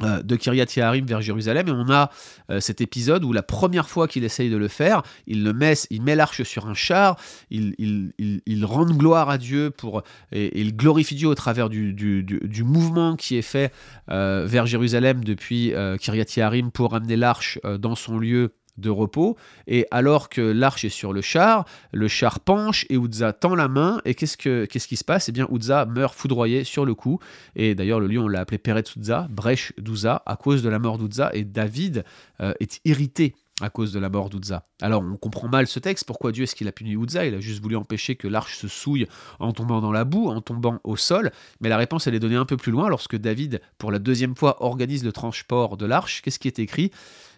[0.00, 1.68] de Kiryat Yaharim vers Jérusalem.
[1.68, 2.10] Et on a
[2.50, 5.74] euh, cet épisode où la première fois qu'il essaye de le faire, il le met,
[5.90, 7.16] il met l'arche sur un char,
[7.50, 7.74] il,
[8.18, 13.16] il, rend gloire à Dieu pour et, il glorifie Dieu au travers du, du, mouvement
[13.16, 13.72] qui est fait
[14.10, 19.36] euh, vers Jérusalem depuis Kiryat Yaharim pour amener l'arche dans son lieu de repos,
[19.66, 23.68] et alors que l'arche est sur le char, le char penche et Uza tend la
[23.68, 25.28] main, et qu'est-ce, que, qu'est-ce qui se passe?
[25.28, 27.18] Eh bien, Uza meurt foudroyé sur le coup,
[27.54, 30.78] et d'ailleurs le lion on l'a appelé Peretz Uza, brèche d'Uza, à cause de la
[30.78, 32.04] mort d'Uza, et David
[32.40, 34.66] euh, est irrité à cause de la mort d'Uza.
[34.82, 37.40] Alors on comprend mal ce texte, pourquoi Dieu est-ce qu'il a puni Uza Il a
[37.40, 39.06] juste voulu empêcher que l'arche se souille
[39.38, 42.36] en tombant dans la boue, en tombant au sol, mais la réponse elle est donnée
[42.36, 42.90] un peu plus loin.
[42.90, 46.20] Lorsque David, pour la deuxième fois, organise le transport de l'arche.
[46.20, 46.90] Qu'est-ce qui est écrit?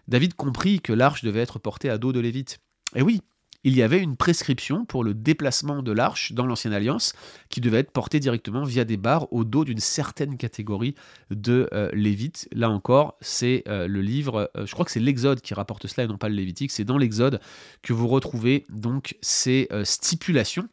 [0.08, 2.58] David comprit que l'arche devait être portée à dos de Lévite.
[2.96, 3.20] Et oui,
[3.64, 7.12] il y avait une prescription pour le déplacement de l'arche dans l'Ancienne Alliance
[7.50, 10.94] qui devait être portée directement via des barres au dos d'une certaine catégorie
[11.30, 12.48] de euh, Lévites.
[12.52, 16.04] Là encore, c'est euh, le livre, euh, je crois que c'est l'Exode qui rapporte cela
[16.04, 16.70] et non pas le Lévitique.
[16.70, 17.40] C'est dans l'Exode
[17.82, 20.68] que vous retrouvez donc ces stipulations.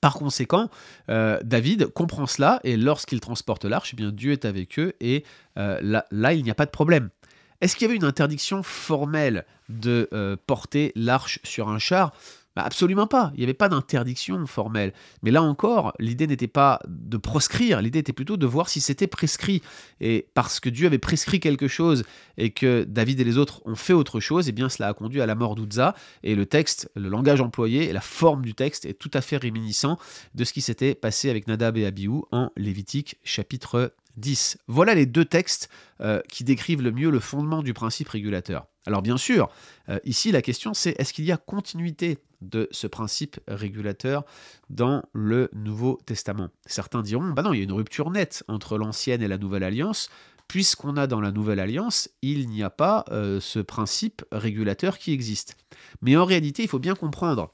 [0.00, 0.68] Par conséquent,
[1.08, 5.24] David comprend cela et lorsqu'il transporte l'arche, eh bien Dieu est avec eux et
[5.56, 7.10] là, il n'y a pas de problème.
[7.64, 12.12] Est-ce qu'il y avait une interdiction formelle de euh, porter l'arche sur un char?
[12.54, 13.32] Bah, Absolument pas.
[13.32, 14.92] Il n'y avait pas d'interdiction formelle.
[15.22, 19.06] Mais là encore, l'idée n'était pas de proscrire, l'idée était plutôt de voir si c'était
[19.06, 19.62] prescrit.
[20.02, 22.04] Et parce que Dieu avait prescrit quelque chose
[22.36, 25.22] et que David et les autres ont fait autre chose, eh bien cela a conduit
[25.22, 25.94] à la mort d'Uza.
[26.22, 29.38] Et le texte, le langage employé et la forme du texte est tout à fait
[29.38, 29.98] réminiscent
[30.34, 34.58] de ce qui s'était passé avec Nadab et Abihu en Lévitique chapitre 10.
[34.68, 35.68] Voilà les deux textes
[36.00, 38.66] euh, qui décrivent le mieux le fondement du principe régulateur.
[38.86, 39.48] Alors bien sûr,
[39.88, 44.24] euh, ici la question c'est est-ce qu'il y a continuité de ce principe régulateur
[44.68, 46.50] dans le Nouveau Testament?
[46.66, 49.64] Certains diront, bah non, il y a une rupture nette entre l'ancienne et la nouvelle
[49.64, 50.10] alliance,
[50.48, 55.12] puisqu'on a dans la nouvelle alliance, il n'y a pas euh, ce principe régulateur qui
[55.12, 55.56] existe.
[56.02, 57.50] Mais en réalité, il faut bien comprendre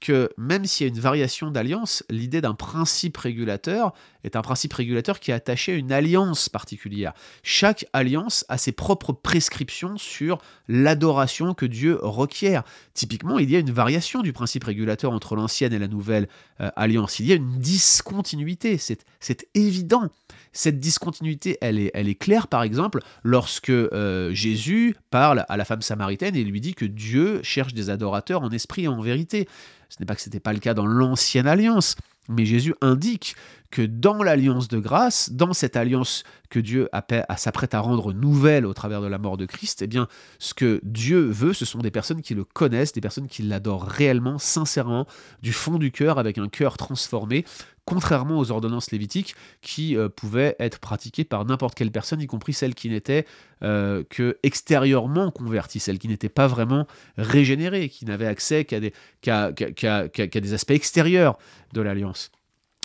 [0.00, 3.92] que même s'il y a une variation d'alliance, l'idée d'un principe régulateur
[4.24, 7.12] est un principe régulateur qui est attaché à une alliance particulière.
[7.42, 12.64] Chaque alliance a ses propres prescriptions sur l'adoration que Dieu requiert.
[12.94, 16.28] Typiquement, il y a une variation du principe régulateur entre l'ancienne et la nouvelle
[16.60, 17.18] euh, alliance.
[17.18, 20.10] Il y a une discontinuité, c'est évident.
[20.52, 26.34] Cette discontinuité, elle est, claire, par exemple, lorsque euh, Jésus parle à la femme samaritaine
[26.34, 29.46] et lui dit que Dieu cherche des adorateurs en esprit et en vérité.
[29.90, 31.96] Ce n'est pas que ce n'était pas le cas dans l'ancienne alliance,
[32.28, 33.34] mais Jésus indique
[33.70, 36.88] que dans l'alliance de grâce, dans cette alliance que Dieu
[37.36, 40.80] s'apprête à rendre nouvelle au travers de la mort de Christ, eh bien, ce que
[40.82, 45.06] Dieu veut, ce sont des personnes qui le connaissent, des personnes qui l'adorent réellement, sincèrement,
[45.42, 47.44] du fond du cœur, avec un cœur transformé,
[47.90, 52.52] contrairement aux ordonnances lévitiques qui euh, pouvaient être pratiquées par n'importe quelle personne, y compris
[52.52, 53.26] celles qui n'étaient
[53.64, 58.92] euh, que extérieurement converties, celles qui n'étaient pas vraiment régénérées, qui n'avaient accès qu'à des,
[60.40, 61.36] des aspects extérieurs
[61.72, 62.30] de l'alliance.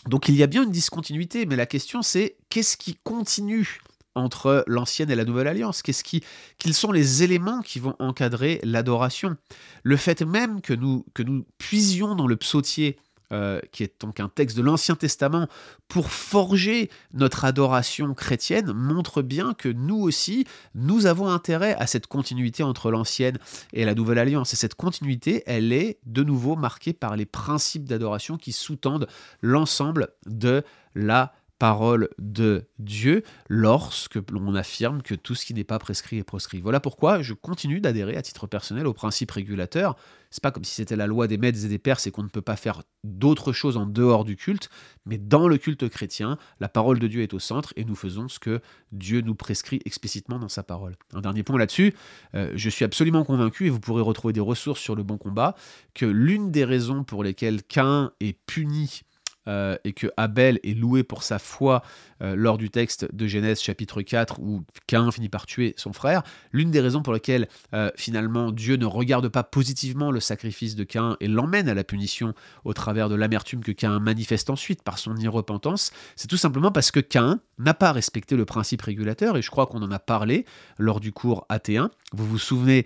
[0.07, 3.77] Donc il y a bien une discontinuité, mais la question c'est qu'est-ce qui continue
[4.15, 5.83] entre l'ancienne et la nouvelle alliance?
[5.83, 6.23] Qu'est-ce qui,
[6.57, 9.37] Quels sont les éléments qui vont encadrer l'adoration?
[9.83, 12.97] Le fait même que nous, que nous puisions dans le psautier
[13.31, 15.47] euh, qui est donc un texte de l'Ancien Testament,
[15.87, 22.07] pour forger notre adoration chrétienne, montre bien que nous aussi, nous avons intérêt à cette
[22.07, 23.37] continuité entre l'Ancienne
[23.73, 24.53] et la Nouvelle Alliance.
[24.53, 29.07] Et cette continuité, elle est de nouveau marquée par les principes d'adoration qui sous-tendent
[29.41, 30.63] l'ensemble de
[30.95, 36.23] la parole de Dieu lorsque l'on affirme que tout ce qui n'est pas prescrit est
[36.23, 36.61] proscrit.
[36.61, 39.95] Voilà pourquoi je continue d'adhérer à titre personnel au principe régulateur.
[40.31, 42.29] C'est pas comme si c'était la loi des maîtres et des Perses et qu'on ne
[42.29, 44.69] peut pas faire d'autres choses en dehors du culte,
[45.05, 48.27] mais dans le culte chrétien, la parole de Dieu est au centre et nous faisons
[48.27, 48.59] ce que
[48.91, 50.95] Dieu nous prescrit explicitement dans sa parole.
[51.13, 51.93] Un dernier point là-dessus,
[52.33, 55.55] euh, je suis absolument convaincu, et vous pourrez retrouver des ressources sur le bon combat,
[55.93, 59.03] que l'une des raisons pour lesquelles Cain est puni
[59.47, 61.83] euh, et que Abel est loué pour sa foi
[62.23, 66.23] euh, lors du texte de Genèse chapitre 4 où Cain finit par tuer son frère,
[66.51, 70.83] l'une des raisons pour lesquelles euh, finalement Dieu ne regarde pas positivement le sacrifice de
[70.83, 74.97] Cain et l'emmène à la punition au travers de l'amertume que Cain manifeste ensuite par
[74.97, 79.43] son irrepentance, c'est tout simplement parce que Cain n'a pas respecté le principe régulateur et
[79.43, 80.45] je crois qu'on en a parlé
[80.79, 81.89] lors du cours AT1.
[82.13, 82.85] Vous vous souvenez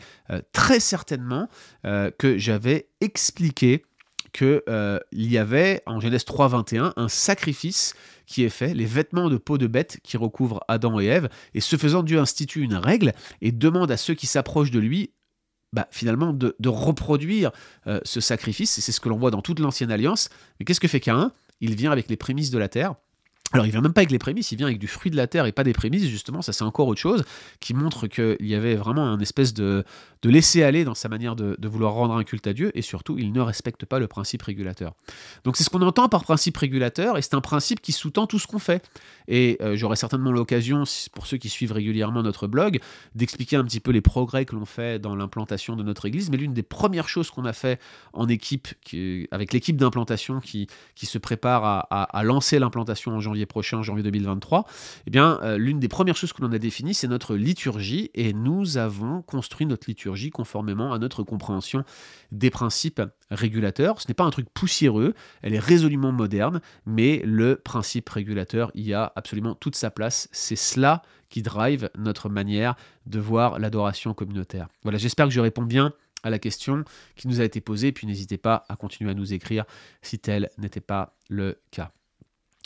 [0.51, 1.47] très certainement
[1.83, 3.83] que j'avais expliqué
[4.33, 7.93] qu'il euh, y avait en Genèse 3.21 un sacrifice
[8.25, 11.61] qui est fait, les vêtements de peau de bête qui recouvrent Adam et Ève, et
[11.61, 15.11] ce faisant Dieu institue une règle et demande à ceux qui s'approchent de lui
[15.73, 17.51] bah, finalement de, reproduire
[17.87, 20.29] euh, ce sacrifice, et c'est ce que l'on voit dans toute l'ancienne alliance.
[20.59, 22.95] Mais qu'est-ce que fait Cain Il vient avec les prémices de la terre,
[23.51, 25.25] alors il vient même pas avec les prémices, il vient avec du fruit de la
[25.25, 27.23] terre et pas des prémices, justement, ça c'est encore autre chose,
[27.59, 29.83] qui montre qu'il y avait vraiment un espèce de,
[30.23, 33.41] laisser-aller dans sa manière de, vouloir rendre un culte à Dieu, et surtout, il ne
[33.41, 34.93] respecte pas le principe régulateur.
[35.45, 38.37] Donc c'est ce qu'on entend par principe régulateur, et c'est un principe qui sous-tend tout
[38.37, 38.87] ce qu'on fait.
[39.27, 40.83] Et euh, j'aurai certainement l'occasion,
[41.13, 42.79] pour ceux qui suivent régulièrement notre blog,
[43.15, 46.37] d'expliquer un petit peu les progrès que l'on fait dans l'implantation de notre église, mais
[46.37, 47.79] l'une des premières choses qu'on a fait
[48.13, 48.67] en équipe,
[49.31, 50.67] avec l'équipe d'implantation qui,
[51.01, 54.65] se prépare à lancer l'implantation en janvier janvier prochain, janvier 2023,
[55.07, 58.33] eh bien, euh, l'une des premières choses que l'on a définies, c'est notre liturgie, et
[58.33, 61.83] nous avons construit notre liturgie conformément à notre compréhension
[62.31, 64.01] des principes régulateurs.
[64.01, 68.93] Ce n'est pas un truc poussiéreux, elle est résolument moderne, mais le principe régulateur y
[68.93, 70.27] a absolument toute sa place.
[70.31, 72.75] C'est cela qui drive notre manière
[73.05, 74.67] de voir l'adoration communautaire.
[74.83, 76.83] Voilà, j'espère que je réponds bien à la question
[77.15, 79.63] qui nous a été posée, puis n'hésitez pas à continuer à nous écrire
[80.01, 81.91] si tel n'était pas le cas.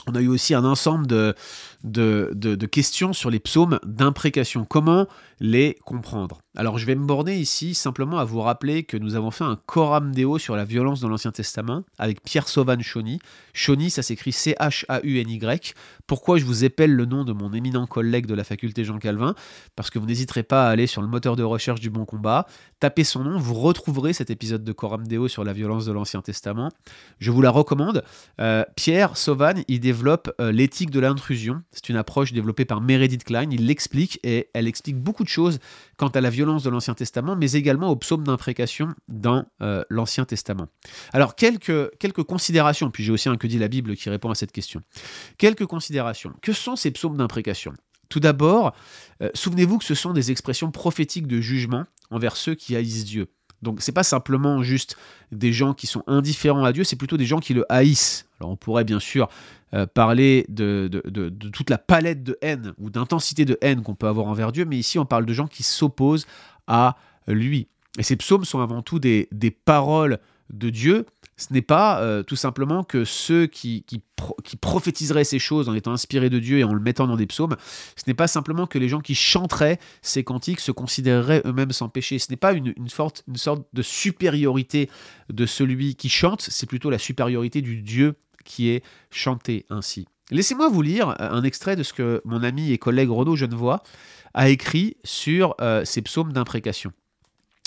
[0.08, 4.66] On a eu aussi un ensemble de, questions sur les psaumes d'imprécation.
[4.66, 5.08] Comment
[5.40, 6.43] les comprendre?
[6.56, 9.58] Alors je vais me borner ici simplement à vous rappeler que nous avons fait un
[9.66, 13.18] Coram Deo sur la violence dans l'Ancien Testament avec Pierre Sauvan Chauny.
[13.54, 15.74] Chauny, ça s'écrit C-H-A-U-N-Y.
[16.06, 19.34] Pourquoi je vous épelle le nom de mon éminent collègue de la faculté Jean Calvin?
[19.76, 22.46] Parce que vous n'hésiterez pas à aller sur le moteur de recherche du Bon Combat,
[22.80, 26.22] tapez son nom, vous retrouverez cet épisode de Coram Deo sur la violence de l'Ancien
[26.22, 26.70] Testament.
[27.18, 28.04] Je vous la recommande.
[28.40, 31.64] Euh, Pierre Sauvan, il développe euh, l'éthique de l'intrusion.
[31.72, 33.50] C'est une approche développée par Meredith Klein.
[33.50, 35.58] Il l'explique et elle explique beaucoup de choses
[35.98, 40.26] quant à la violence de l'Ancien Testament, mais également au psaume d'imprécation dans euh, l'Ancien
[40.26, 40.68] Testament.
[41.12, 44.36] Alors, quelques, quelques considérations, puis j'ai aussi un que dit la Bible qui répond à
[44.36, 44.82] cette question.
[45.38, 46.34] Quelques considérations.
[46.42, 47.74] Que sont ces psaumes d'imprécation?
[48.10, 48.76] Tout d'abord,
[49.22, 53.28] euh, souvenez-vous que ce sont des expressions prophétiques de jugement envers ceux qui haïssent Dieu.
[53.64, 54.98] Donc c'est pas simplement juste
[55.32, 58.28] des gens qui sont indifférents à Dieu, c'est plutôt des gens qui le haïssent.
[58.40, 59.30] Alors on pourrait bien sûr
[59.74, 60.88] euh, parler de,
[61.52, 64.78] toute la palette de haine ou d'intensité de haine qu'on peut avoir envers Dieu, mais
[64.78, 66.28] ici on parle de gens qui s'opposent
[66.68, 66.96] à
[67.28, 67.68] lui.
[67.98, 69.28] Et ces psaumes sont avant tout des,
[69.66, 70.20] paroles
[70.52, 71.06] de Dieu.
[71.38, 73.84] Ce n'est pas euh, tout simplement que ceux qui,
[74.62, 77.56] prophétiseraient ces choses en étant inspirés de Dieu et en le mettant dans des psaumes,
[77.96, 81.90] ce n'est pas simplement que les gens qui chanteraient ces cantiques se considéreraient eux-mêmes sans
[81.90, 82.20] péché.
[82.20, 83.24] Ce n'est pas une, sorte,
[83.74, 84.90] de supériorité
[85.30, 90.06] de celui qui chante, c'est plutôt la supériorité du Dieu qui est chanté ainsi.
[90.32, 93.84] Laissez-moi vous lire un extrait de ce que mon ami et collègue Renaud Genevois
[94.34, 96.92] a écrit sur euh, ces psaumes d'imprécation.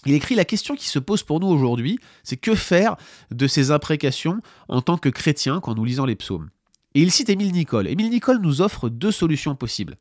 [0.06, 2.96] Il écrit la question qui se pose pour nous aujourd'hui, c'est que faire
[3.30, 6.48] de ces imprécations en tant que chrétien quand nous lisons les psaumes?
[6.94, 7.88] Et il cite Émile Nicole.
[7.88, 9.96] Émile Nicole nous offre deux solutions possibles.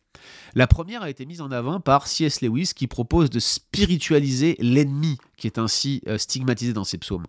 [0.53, 2.41] La première a été mise en avant par C.S.
[2.41, 7.25] Lewis qui propose de spiritualiser l'ennemi qui est ainsi euh, stigmatisé dans ses psaumes.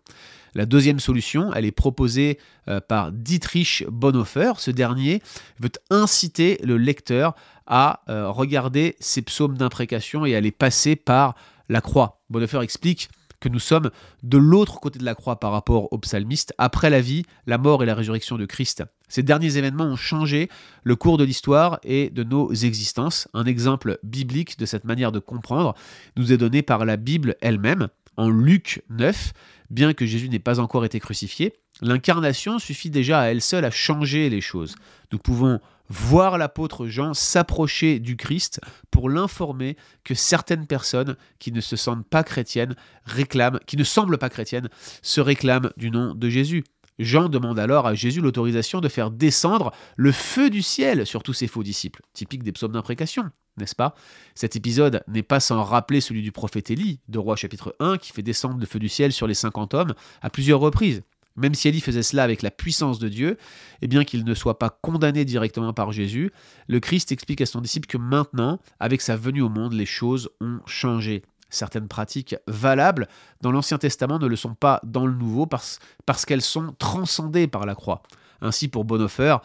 [0.54, 4.52] La deuxième solution, elle est proposée euh, par Dietrich Bonhoeffer.
[4.58, 5.20] Ce dernier
[5.58, 7.34] veut inciter le lecteur
[7.66, 11.34] à euh, regarder ces psaumes d'imprécation et à les passer par
[11.68, 12.22] la croix.
[12.30, 13.08] Bonhoeffer explique
[13.40, 13.90] que nous sommes
[14.22, 17.82] de l'autre côté de la croix par rapport aux psalmistes, après la vie, la mort
[17.82, 18.84] et la résurrection de Christ.
[19.08, 20.48] Ces derniers événements ont changé
[20.82, 23.28] le cours de l'histoire et de nos existences.
[23.34, 25.74] Un exemple biblique de cette manière de comprendre
[26.16, 27.88] nous est donné par la Bible elle-même.
[28.16, 29.32] En Luc 9,
[29.70, 31.52] bien que Jésus n'ait pas encore été crucifié,
[31.82, 34.74] l'incarnation suffit déjà à elle seule à changer les choses.
[35.12, 41.60] Nous pouvons voir l'apôtre Jean s'approcher du Christ pour l'informer que certaines personnes qui ne
[41.60, 44.68] se sentent pas chrétiennes réclament, qui ne semblent pas chrétiennes,
[45.02, 46.64] se réclament du nom de Jésus.
[46.98, 51.34] Jean demande alors à Jésus l'autorisation de faire descendre le feu du ciel sur tous
[51.34, 53.94] ses faux disciples, typique des psaumes d'imprécation, n'est-ce pas?
[54.34, 58.12] Cet épisode n'est pas sans rappeler celui du prophète Élie, de Roi chapitre 1, qui
[58.12, 61.02] fait descendre le feu du ciel sur les 50 hommes à plusieurs reprises.
[61.36, 63.36] Même si Élie faisait cela avec la puissance de Dieu,
[63.82, 66.32] et bien qu'il ne soit pas condamné directement par Jésus,
[66.68, 70.30] le Christ explique à son disciple que maintenant, avec sa venue au monde, les choses
[70.40, 71.22] ont changé.
[71.48, 73.08] Certaines pratiques valables
[73.40, 77.46] dans l'Ancien Testament ne le sont pas dans le Nouveau parce, parce qu'elles sont transcendées
[77.46, 78.02] par la croix.
[78.40, 79.38] Ainsi, pour Bonhoeffer,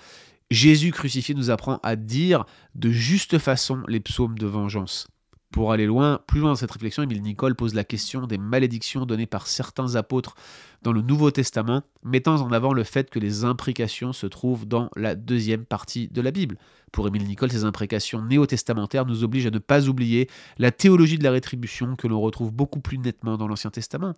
[0.49, 5.07] Jésus crucifié nous apprend à dire de juste façon les psaumes de vengeance.
[5.51, 9.05] Pour aller loin, plus loin dans cette réflexion, Émile Nicole pose la question des malédictions
[9.05, 10.35] données par certains apôtres
[10.81, 14.89] dans le Nouveau Testament, mettant en avant le fait que les imprécations se trouvent dans
[14.95, 16.57] la deuxième partie de la Bible.
[16.93, 21.23] Pour Émile Nicole, ces imprécations néo-testamentaires nous obligent à ne pas oublier la théologie de
[21.25, 24.13] la rétribution que l'on retrouve beaucoup plus nettement dans l'Ancien Testament.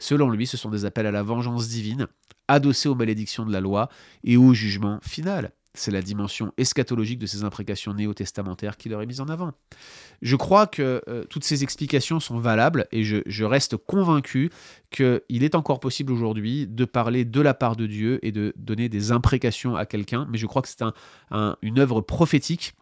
[0.00, 2.08] Selon lui, ce sont des appels à la vengeance divine,
[2.48, 3.88] adossés aux malédictions de la loi
[4.24, 5.52] et au jugement final.
[5.74, 9.52] C'est la dimension eschatologique de ces imprécations néo-testamentaires qui leur est mise en avant.
[10.20, 14.50] Je crois que euh, toutes ces explications sont valables et je, reste convaincu
[14.90, 18.88] qu'il est encore possible aujourd'hui de parler de la part de Dieu et de donner
[18.88, 20.84] des imprécations à quelqu'un, mais je crois que c'est
[21.62, 22.74] une œuvre prophétique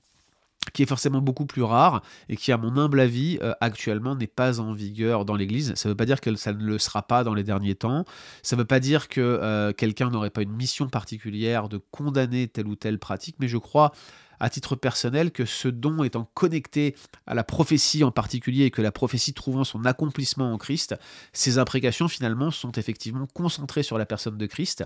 [0.72, 4.26] qui est forcément beaucoup plus rare et qui, à mon humble avis, euh, actuellement n'est
[4.26, 5.74] pas en vigueur dans l'Église.
[5.74, 8.04] Ça ne veut pas dire que ça ne le sera pas dans les derniers temps.
[8.42, 12.46] Ça ne veut pas dire que euh, quelqu'un n'aurait pas une mission particulière de condamner
[12.46, 13.92] telle ou telle pratique, mais je crois
[14.40, 18.82] à titre personnel que ce don étant connecté à la prophétie en particulier et que
[18.82, 20.96] la prophétie trouvant son accomplissement en Christ,
[21.32, 24.84] ces imprécations finalement sont effectivement concentrées sur la personne de Christ.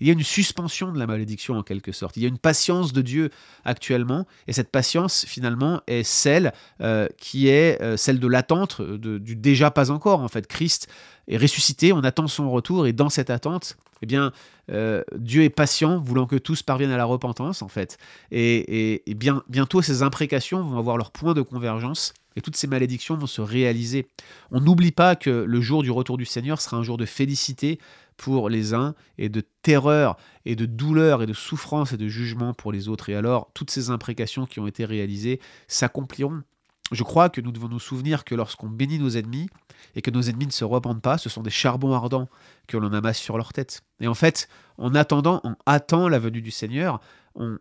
[0.00, 2.16] Il y a une suspension de la malédiction en quelque sorte.
[2.16, 3.30] Il y a une patience de Dieu
[3.64, 9.36] actuellement et cette patience finalement est celle euh, qui est euh, celle de l'attente du
[9.36, 10.46] déjà pas encore en fait.
[10.46, 10.88] Christ
[11.28, 14.32] est ressuscité, on attend son retour et dans cette attente, eh bien,
[14.70, 17.98] euh, Dieu est patient, voulant que tous parviennent à la repentance, en fait.
[18.30, 23.16] Et, bien, bientôt, ces imprécations vont avoir leur point de convergence et toutes ces malédictions
[23.16, 24.08] vont se réaliser.
[24.50, 27.78] On n'oublie pas que le jour du retour du Seigneur sera un jour de félicité
[28.16, 32.54] pour les uns et de terreur et de douleur et de souffrance et de jugement
[32.54, 33.08] pour les autres.
[33.08, 36.42] Et alors, toutes ces imprécations qui ont été réalisées s'accompliront
[36.92, 39.48] je crois que nous devons nous souvenir que lorsqu'on bénit nos ennemis
[39.94, 42.28] et que nos ennemis ne se repentent pas, ce sont des charbons ardents
[42.66, 43.82] que l'on amasse sur leur tête.
[44.00, 47.00] Et en fait, en attendant, on attend la venue du Seigneur,
[47.34, 47.58] on,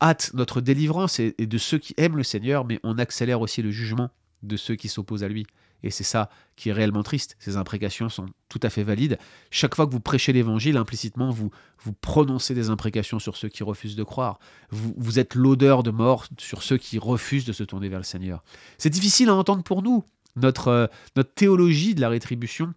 [0.00, 3.70] hâte notre délivrance et de ceux qui aiment le Seigneur, mais on accélère aussi le
[3.70, 4.10] jugement
[4.42, 5.46] de ceux qui s'opposent à lui.
[5.82, 7.36] Et c'est ça qui est réellement triste.
[7.38, 9.18] Ces imprécations sont tout à fait valides.
[9.50, 11.50] Chaque fois que vous prêchez l'évangile, implicitement, vous,
[11.84, 14.38] vous prononcez des imprécations sur ceux qui refusent de croire.
[14.70, 18.44] Vous, êtes l'odeur de mort sur ceux qui refusent de se tourner vers le Seigneur.
[18.78, 20.04] C'est difficile à entendre pour nous.
[20.36, 22.72] Notre, euh, notre théologie de la rétribution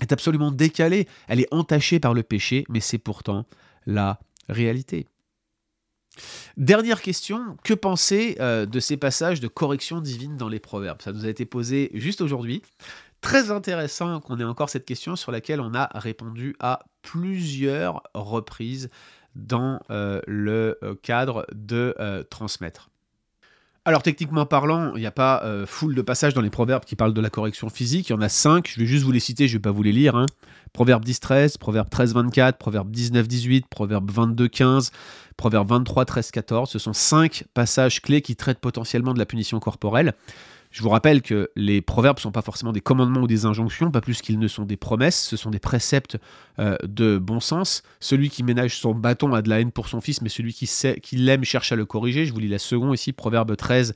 [0.00, 1.06] est absolument décalée.
[1.28, 3.46] Elle est entachée par le péché, mais c'est pourtant
[3.86, 5.06] la réalité.
[6.56, 11.02] Dernière question, que penser euh, de ces passages de correction divine dans les proverbes?
[11.02, 12.62] Ça nous a été posé juste aujourd'hui.
[13.20, 18.90] Très intéressant qu'on ait encore cette question sur laquelle on a répondu à plusieurs reprises
[19.34, 21.94] dans euh, le euh, cadre de
[22.30, 22.90] transmettre.
[23.88, 27.14] Alors techniquement parlant, il n'y a pas foule de passages dans les proverbes qui parlent
[27.14, 28.10] de la correction physique.
[28.10, 28.68] Il y en a cinq.
[28.68, 30.14] Je vais juste vous les citer, je ne vais pas vous les lire.
[30.14, 30.26] Hein.
[30.74, 34.90] Proverbe 10-13, Proverbe 13-24, Proverbe 19-18, Proverbe 22-15,
[35.38, 36.70] Proverbe 23, 13, 14.
[36.70, 40.12] Ce sont cinq passages clés qui traitent potentiellement de la punition corporelle.
[40.70, 43.90] Je vous rappelle que les proverbes ne sont pas forcément des commandements ou des injonctions,
[43.90, 46.18] pas plus qu'ils ne sont des promesses, ce sont des préceptes
[46.58, 47.82] euh, de bon sens.
[48.00, 51.16] Celui qui ménage son bâton a de la haine pour son fils, mais celui qui,
[51.16, 52.26] l'aime cherche à le corriger.
[52.26, 53.94] Je vous lis la seconde ici, Proverbe 13,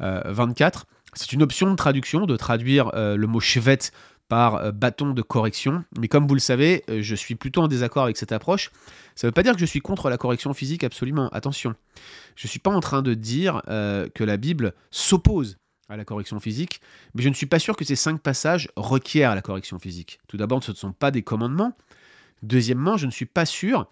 [0.00, 0.80] 24.
[0.80, 0.82] Euh,
[1.14, 3.78] C'est une option de traduction, de traduire euh, le mot chevet
[4.28, 5.84] par bâton de correction.
[5.98, 8.70] Mais comme vous le savez, je suis plutôt en désaccord avec cette approche.
[9.14, 11.28] Ça ne veut pas dire que je suis contre la correction physique, absolument.
[11.28, 11.74] Attention,
[12.34, 16.40] je ne suis pas en train de dire que la Bible s'oppose à la correction
[16.40, 16.80] physique,
[17.14, 20.18] mais je ne suis pas sûr que ces cinq passages requièrent la correction physique.
[20.28, 21.76] Tout d'abord, ce ne sont pas des commandements.
[22.42, 23.86] Deuxièmement, je ne suis pas sûr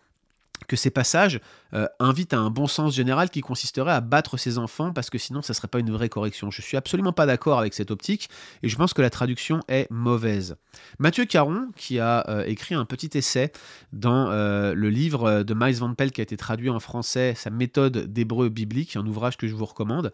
[0.67, 1.41] que ces passages
[1.75, 5.19] euh, invitent à un bon sens général qui consisterait à battre ses enfants parce que
[5.19, 6.51] sinon ça serait pas une vraie correction.
[6.51, 8.29] Je suis absolument pas d'accord avec cette optique
[8.63, 10.57] et je pense que la traduction est mauvaise.
[10.99, 13.53] Mathieu Caron, qui a euh, écrit un petit essai
[13.93, 17.51] dans euh, le livre de Miles Van Pelt qui a été traduit en français, sa
[17.51, 20.13] méthode d'hébreu biblique, un ouvrage que je vous recommande,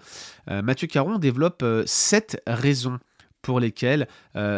[0.48, 2.98] Mathieu Caron développe sept raisons
[3.42, 4.08] pour lesquelles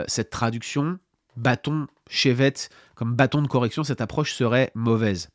[0.07, 0.99] cette traduction
[1.37, 5.31] bâton, chevette, comme bâton de correction, cette approche serait mauvaise.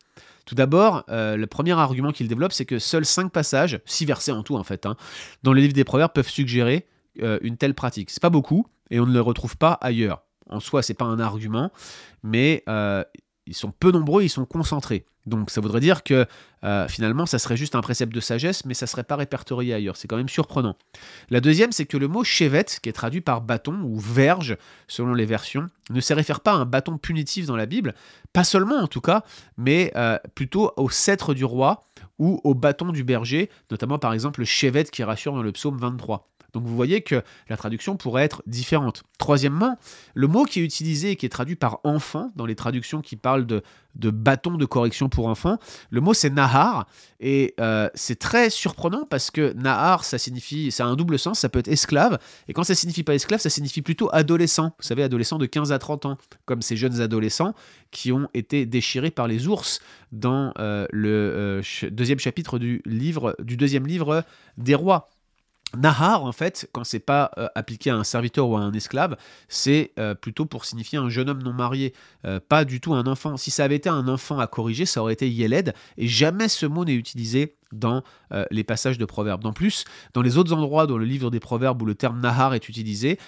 [0.46, 4.32] Tout d'abord, euh, le premier argument qu'il développe, c'est que seuls 5 passages, 6 versets
[4.32, 4.96] en tout en fait, hein,
[5.44, 6.88] dans le livre des Proverbes peuvent suggérer
[7.22, 8.10] euh, une telle pratique.
[8.12, 10.24] C'est pas beaucoup et on ne le retrouve pas ailleurs.
[10.48, 11.72] En soi, c'est pas un argument,
[12.22, 13.04] mais euh,
[13.48, 15.06] ils sont peu nombreux, ils sont concentrés.
[15.26, 16.26] Donc ça voudrait dire que
[16.64, 19.98] euh, finalement ça serait juste un précepte de sagesse, mais ça serait pas répertorié ailleurs.
[19.98, 20.76] C'est quand même surprenant.
[21.30, 25.14] La deuxième, c'est que le mot chevette, qui est traduit par bâton ou verge selon
[25.14, 27.96] les versions, ne se réfère pas à un bâton punitif dans la Bible,
[28.34, 29.24] pas seulement en tout cas,
[29.58, 31.82] mais euh, plutôt au sceptre du roi
[32.20, 35.78] ou au bâton du berger, notamment par exemple le chevette qui rassure dans le psaume
[35.78, 36.30] 23.
[36.54, 39.04] Donc vous voyez que la traduction pourrait être différente.
[39.18, 39.78] Troisièmement,
[40.14, 43.18] le mot qui est utilisé et qui est traduit par enfant dans les traductions qui
[43.18, 43.62] parlent de,
[43.96, 45.58] de bâton de correction pour enfants,
[45.90, 46.88] le mot c'est nahar
[47.20, 51.40] et euh, c'est très surprenant parce que nahar ça signifie, ça a un double sens,
[51.40, 54.74] ça peut être esclave et quand ça signifie pas esclave, ça signifie plutôt adolescent.
[54.78, 57.54] Vous savez, adolescent de 15 à 30 ans, comme ces jeunes adolescents
[57.92, 59.80] qui ont été déchirés par les ours
[60.12, 64.24] dans euh, le euh, deuxième chapitre du livre, du deuxième livre
[64.58, 65.10] des rois.
[65.76, 69.18] Nahar, en fait, quand c'est pas euh, appliqué à un serviteur ou à un esclave,
[69.50, 71.94] c'est euh, plutôt pour signifier un jeune homme non marié,
[72.26, 73.38] euh, pas du tout un enfant.
[73.38, 76.66] Si ça avait été un enfant à corriger, ça aurait été Yeled, et jamais ce
[76.66, 78.04] mot n'est utilisé dans
[78.52, 79.46] les passages de Proverbes.
[79.46, 82.54] En plus, dans les autres endroits dans le livre des Proverbes où le terme Nahar
[82.54, 83.20] est utilisé,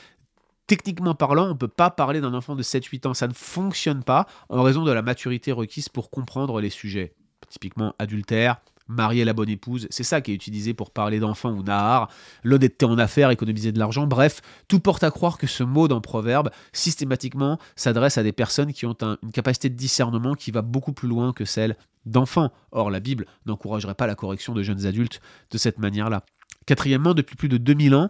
[0.67, 3.13] techniquement parlant, on ne peut pas parler d'un enfant de 7-8 ans.
[3.13, 7.13] Ça ne fonctionne pas en raison de la maturité requise pour comprendre les sujets.
[7.50, 11.63] Typiquement adultère, marier la bonne épouse, c'est ça qui est utilisé pour parler d'enfant ou
[11.63, 12.10] nahar,
[12.43, 16.02] l'honnêteté en affaires, économiser de l'argent, bref, tout porte à croire que ce mot dans
[16.02, 20.93] Proverbe, systématiquement, s'adresse à des personnes qui ont une capacité de discernement qui va beaucoup
[20.93, 22.52] plus loin que celle d'enfants.
[22.71, 25.21] Or, la Bible n'encouragerait pas la correction de jeunes adultes
[25.52, 26.23] de cette manière-là.
[26.65, 28.10] Quatrièmement, depuis plus de 2000 ans,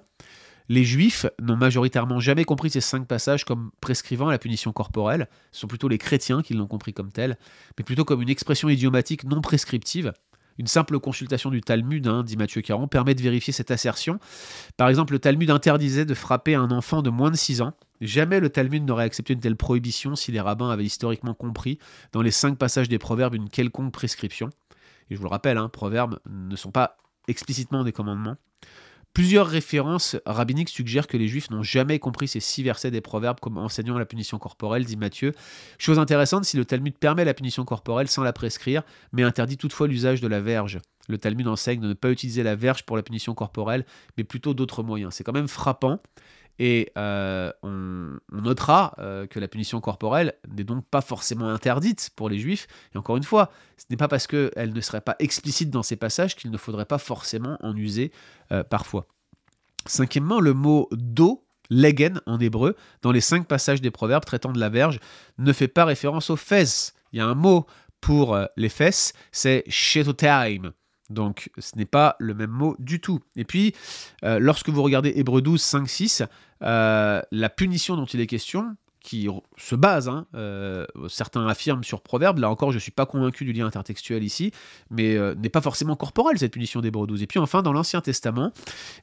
[0.70, 5.30] les Juifs n'ont majoritairement jamais compris ces cinq passages comme prescrivant la punition corporelle.
[5.52, 7.38] Ce sont plutôt les chrétiens qui l'ont compris comme tel,
[7.78, 10.14] mais plutôt comme une expression idiomatique non prescriptive.
[10.58, 14.20] Une simple consultation du Talmud, hein, dit Mathieu Caron, permet de vérifier cette assertion.
[14.76, 17.74] Par exemple, le Talmud interdisait de frapper un enfant de moins de 6 ans.
[18.02, 21.80] Jamais le Talmud n'aurait accepté une telle prohibition si les rabbins avaient historiquement compris
[22.12, 24.50] dans les cinq passages des proverbes une quelconque prescription.
[25.10, 26.98] Et je vous le rappelle, hein, proverbes ne sont pas
[27.28, 28.38] explicitement des commandements.
[29.18, 33.40] Plusieurs références rabbiniques suggèrent que les Juifs n'ont jamais compris ces six versets des Proverbes
[33.40, 35.34] comme enseignant la punition corporelle, dit Matthieu.
[35.80, 39.88] Chose intéressante, si le Talmud permet la punition corporelle sans la prescrire, mais interdit toutefois
[39.88, 40.78] l'usage de la verge.
[41.08, 43.88] Le Talmud enseigne de ne pas utiliser la verge pour la punition corporelle,
[44.20, 45.16] mais plutôt d'autres moyens.
[45.16, 46.00] C'est quand même frappant.
[46.60, 52.30] Et euh, on, notera euh, que la punition corporelle n'est donc pas forcément interdite pour
[52.30, 52.68] les juifs.
[52.94, 55.96] Et encore une fois, ce n'est pas parce qu'elle ne serait pas explicite dans ces
[55.96, 58.12] passages qu'il ne faudrait pas forcément en user
[58.52, 59.08] euh, parfois.
[59.86, 64.60] Cinquièmement, le mot do, legen en hébreu, dans les cinq passages des proverbes traitant de
[64.60, 65.00] la verge,
[65.38, 66.94] ne fait pas référence aux fesses.
[67.14, 67.68] Il y a un mot
[68.02, 70.72] pour les fesses, c'est shetotaim.
[71.10, 73.20] Donc ce n'est pas le même mot du tout.
[73.36, 73.74] Et puis,
[74.24, 76.24] lorsque vous regardez Hébreu 12, 5, 6,
[76.64, 82.02] euh, la punition dont il est question, qui se base, hein, euh, certains affirment sur
[82.02, 84.52] Proverbe, là encore je ne suis pas convaincu du lien intertextuel ici,
[84.90, 87.22] mais euh, n'est pas forcément corporelle cette punition d'Hébreu 12.
[87.24, 88.52] Et puis enfin, dans l'Ancien Testament,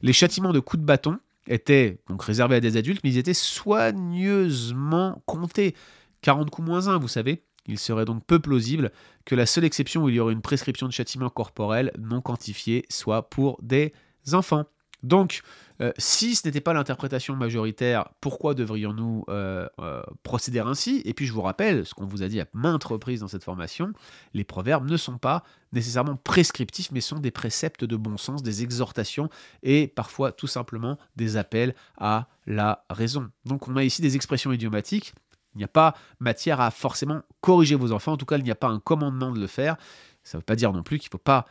[0.01, 3.33] les châtiments de coups de bâton étaient donc réservés à des adultes, mais ils étaient
[3.33, 5.75] soigneusement comptés.
[6.21, 7.43] 40 coups moins 1, vous savez.
[7.67, 8.91] Il serait donc peu plausible
[9.25, 12.85] que la seule exception où il y aurait une prescription de châtiment corporel non quantifié
[12.89, 13.93] soit pour des
[14.33, 14.65] enfants.
[15.03, 15.41] Donc,
[15.81, 21.01] euh, si ce n'était pas l'interprétation majoritaire, pourquoi devrions-nous euh, euh, procéder ainsi?
[21.05, 23.43] Et puis je vous rappelle, ce qu'on vous a dit à maintes reprises dans cette
[23.43, 23.93] formation,
[24.33, 25.43] les proverbes ne sont pas
[25.73, 29.29] nécessairement prescriptifs, mais sont des préceptes de bon sens, des exhortations
[29.61, 33.29] et parfois tout simplement des appels à la raison.
[33.45, 35.13] Donc on a ici des expressions idiomatiques.
[35.55, 38.51] Il n'y a pas matière à forcément corriger vos enfants, en tout cas il n'y
[38.51, 39.77] a pas un commandement de le faire.
[40.23, 41.45] Ça ne veut pas dire non plus qu'il ne faut pas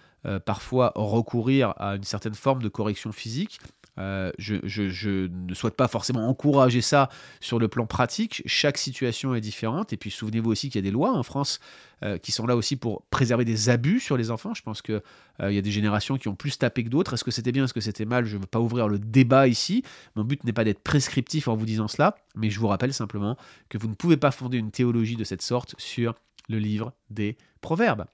[0.44, 3.60] parfois recourir à une certaine forme de correction physique,
[3.98, 7.08] euh, je, ne souhaite pas forcément encourager ça
[7.40, 8.42] sur le plan pratique.
[8.46, 9.92] Chaque situation est différente.
[9.92, 11.60] Et puis souvenez-vous aussi qu'il y a des lois en France
[12.02, 14.54] euh, qui sont là aussi pour préserver des abus sur les enfants.
[14.54, 15.02] Je pense qu'il
[15.40, 17.14] euh, y a des générations qui ont plus tapé que d'autres.
[17.14, 18.24] Est-ce que c'était bien, est-ce que c'était mal?
[18.24, 19.82] Je ne veux pas ouvrir le débat ici.
[20.16, 23.36] Mon but n'est pas d'être prescriptif en vous disant cela, mais je vous rappelle simplement
[23.68, 26.14] que vous ne pouvez pas fonder une théologie de cette sorte sur
[26.48, 28.04] le livre des Proverbes.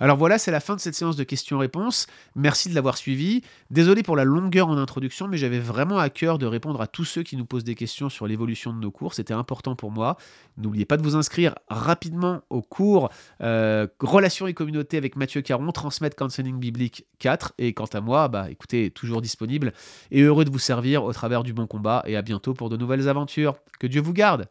[0.00, 2.06] Alors voilà, c'est la fin de cette séance de questions-réponses.
[2.34, 3.42] Merci de l'avoir suivi.
[3.70, 7.04] Désolé pour la longueur en introduction, mais j'avais vraiment à cœur de répondre à tous
[7.04, 9.12] ceux qui nous posent des questions sur l'évolution de nos cours.
[9.12, 10.16] C'était important pour moi.
[10.56, 13.10] N'oubliez pas de vous inscrire rapidement au cours
[13.42, 17.52] euh, Relations et communauté avec Mathieu Caron, transmettre Counseling Biblique 4.
[17.58, 19.74] Et quant à moi, bah écoutez, toujours disponible
[20.10, 22.02] et heureux de vous servir au travers du bon combat.
[22.06, 23.56] Et à bientôt pour de nouvelles aventures.
[23.78, 24.48] Que Dieu vous garde.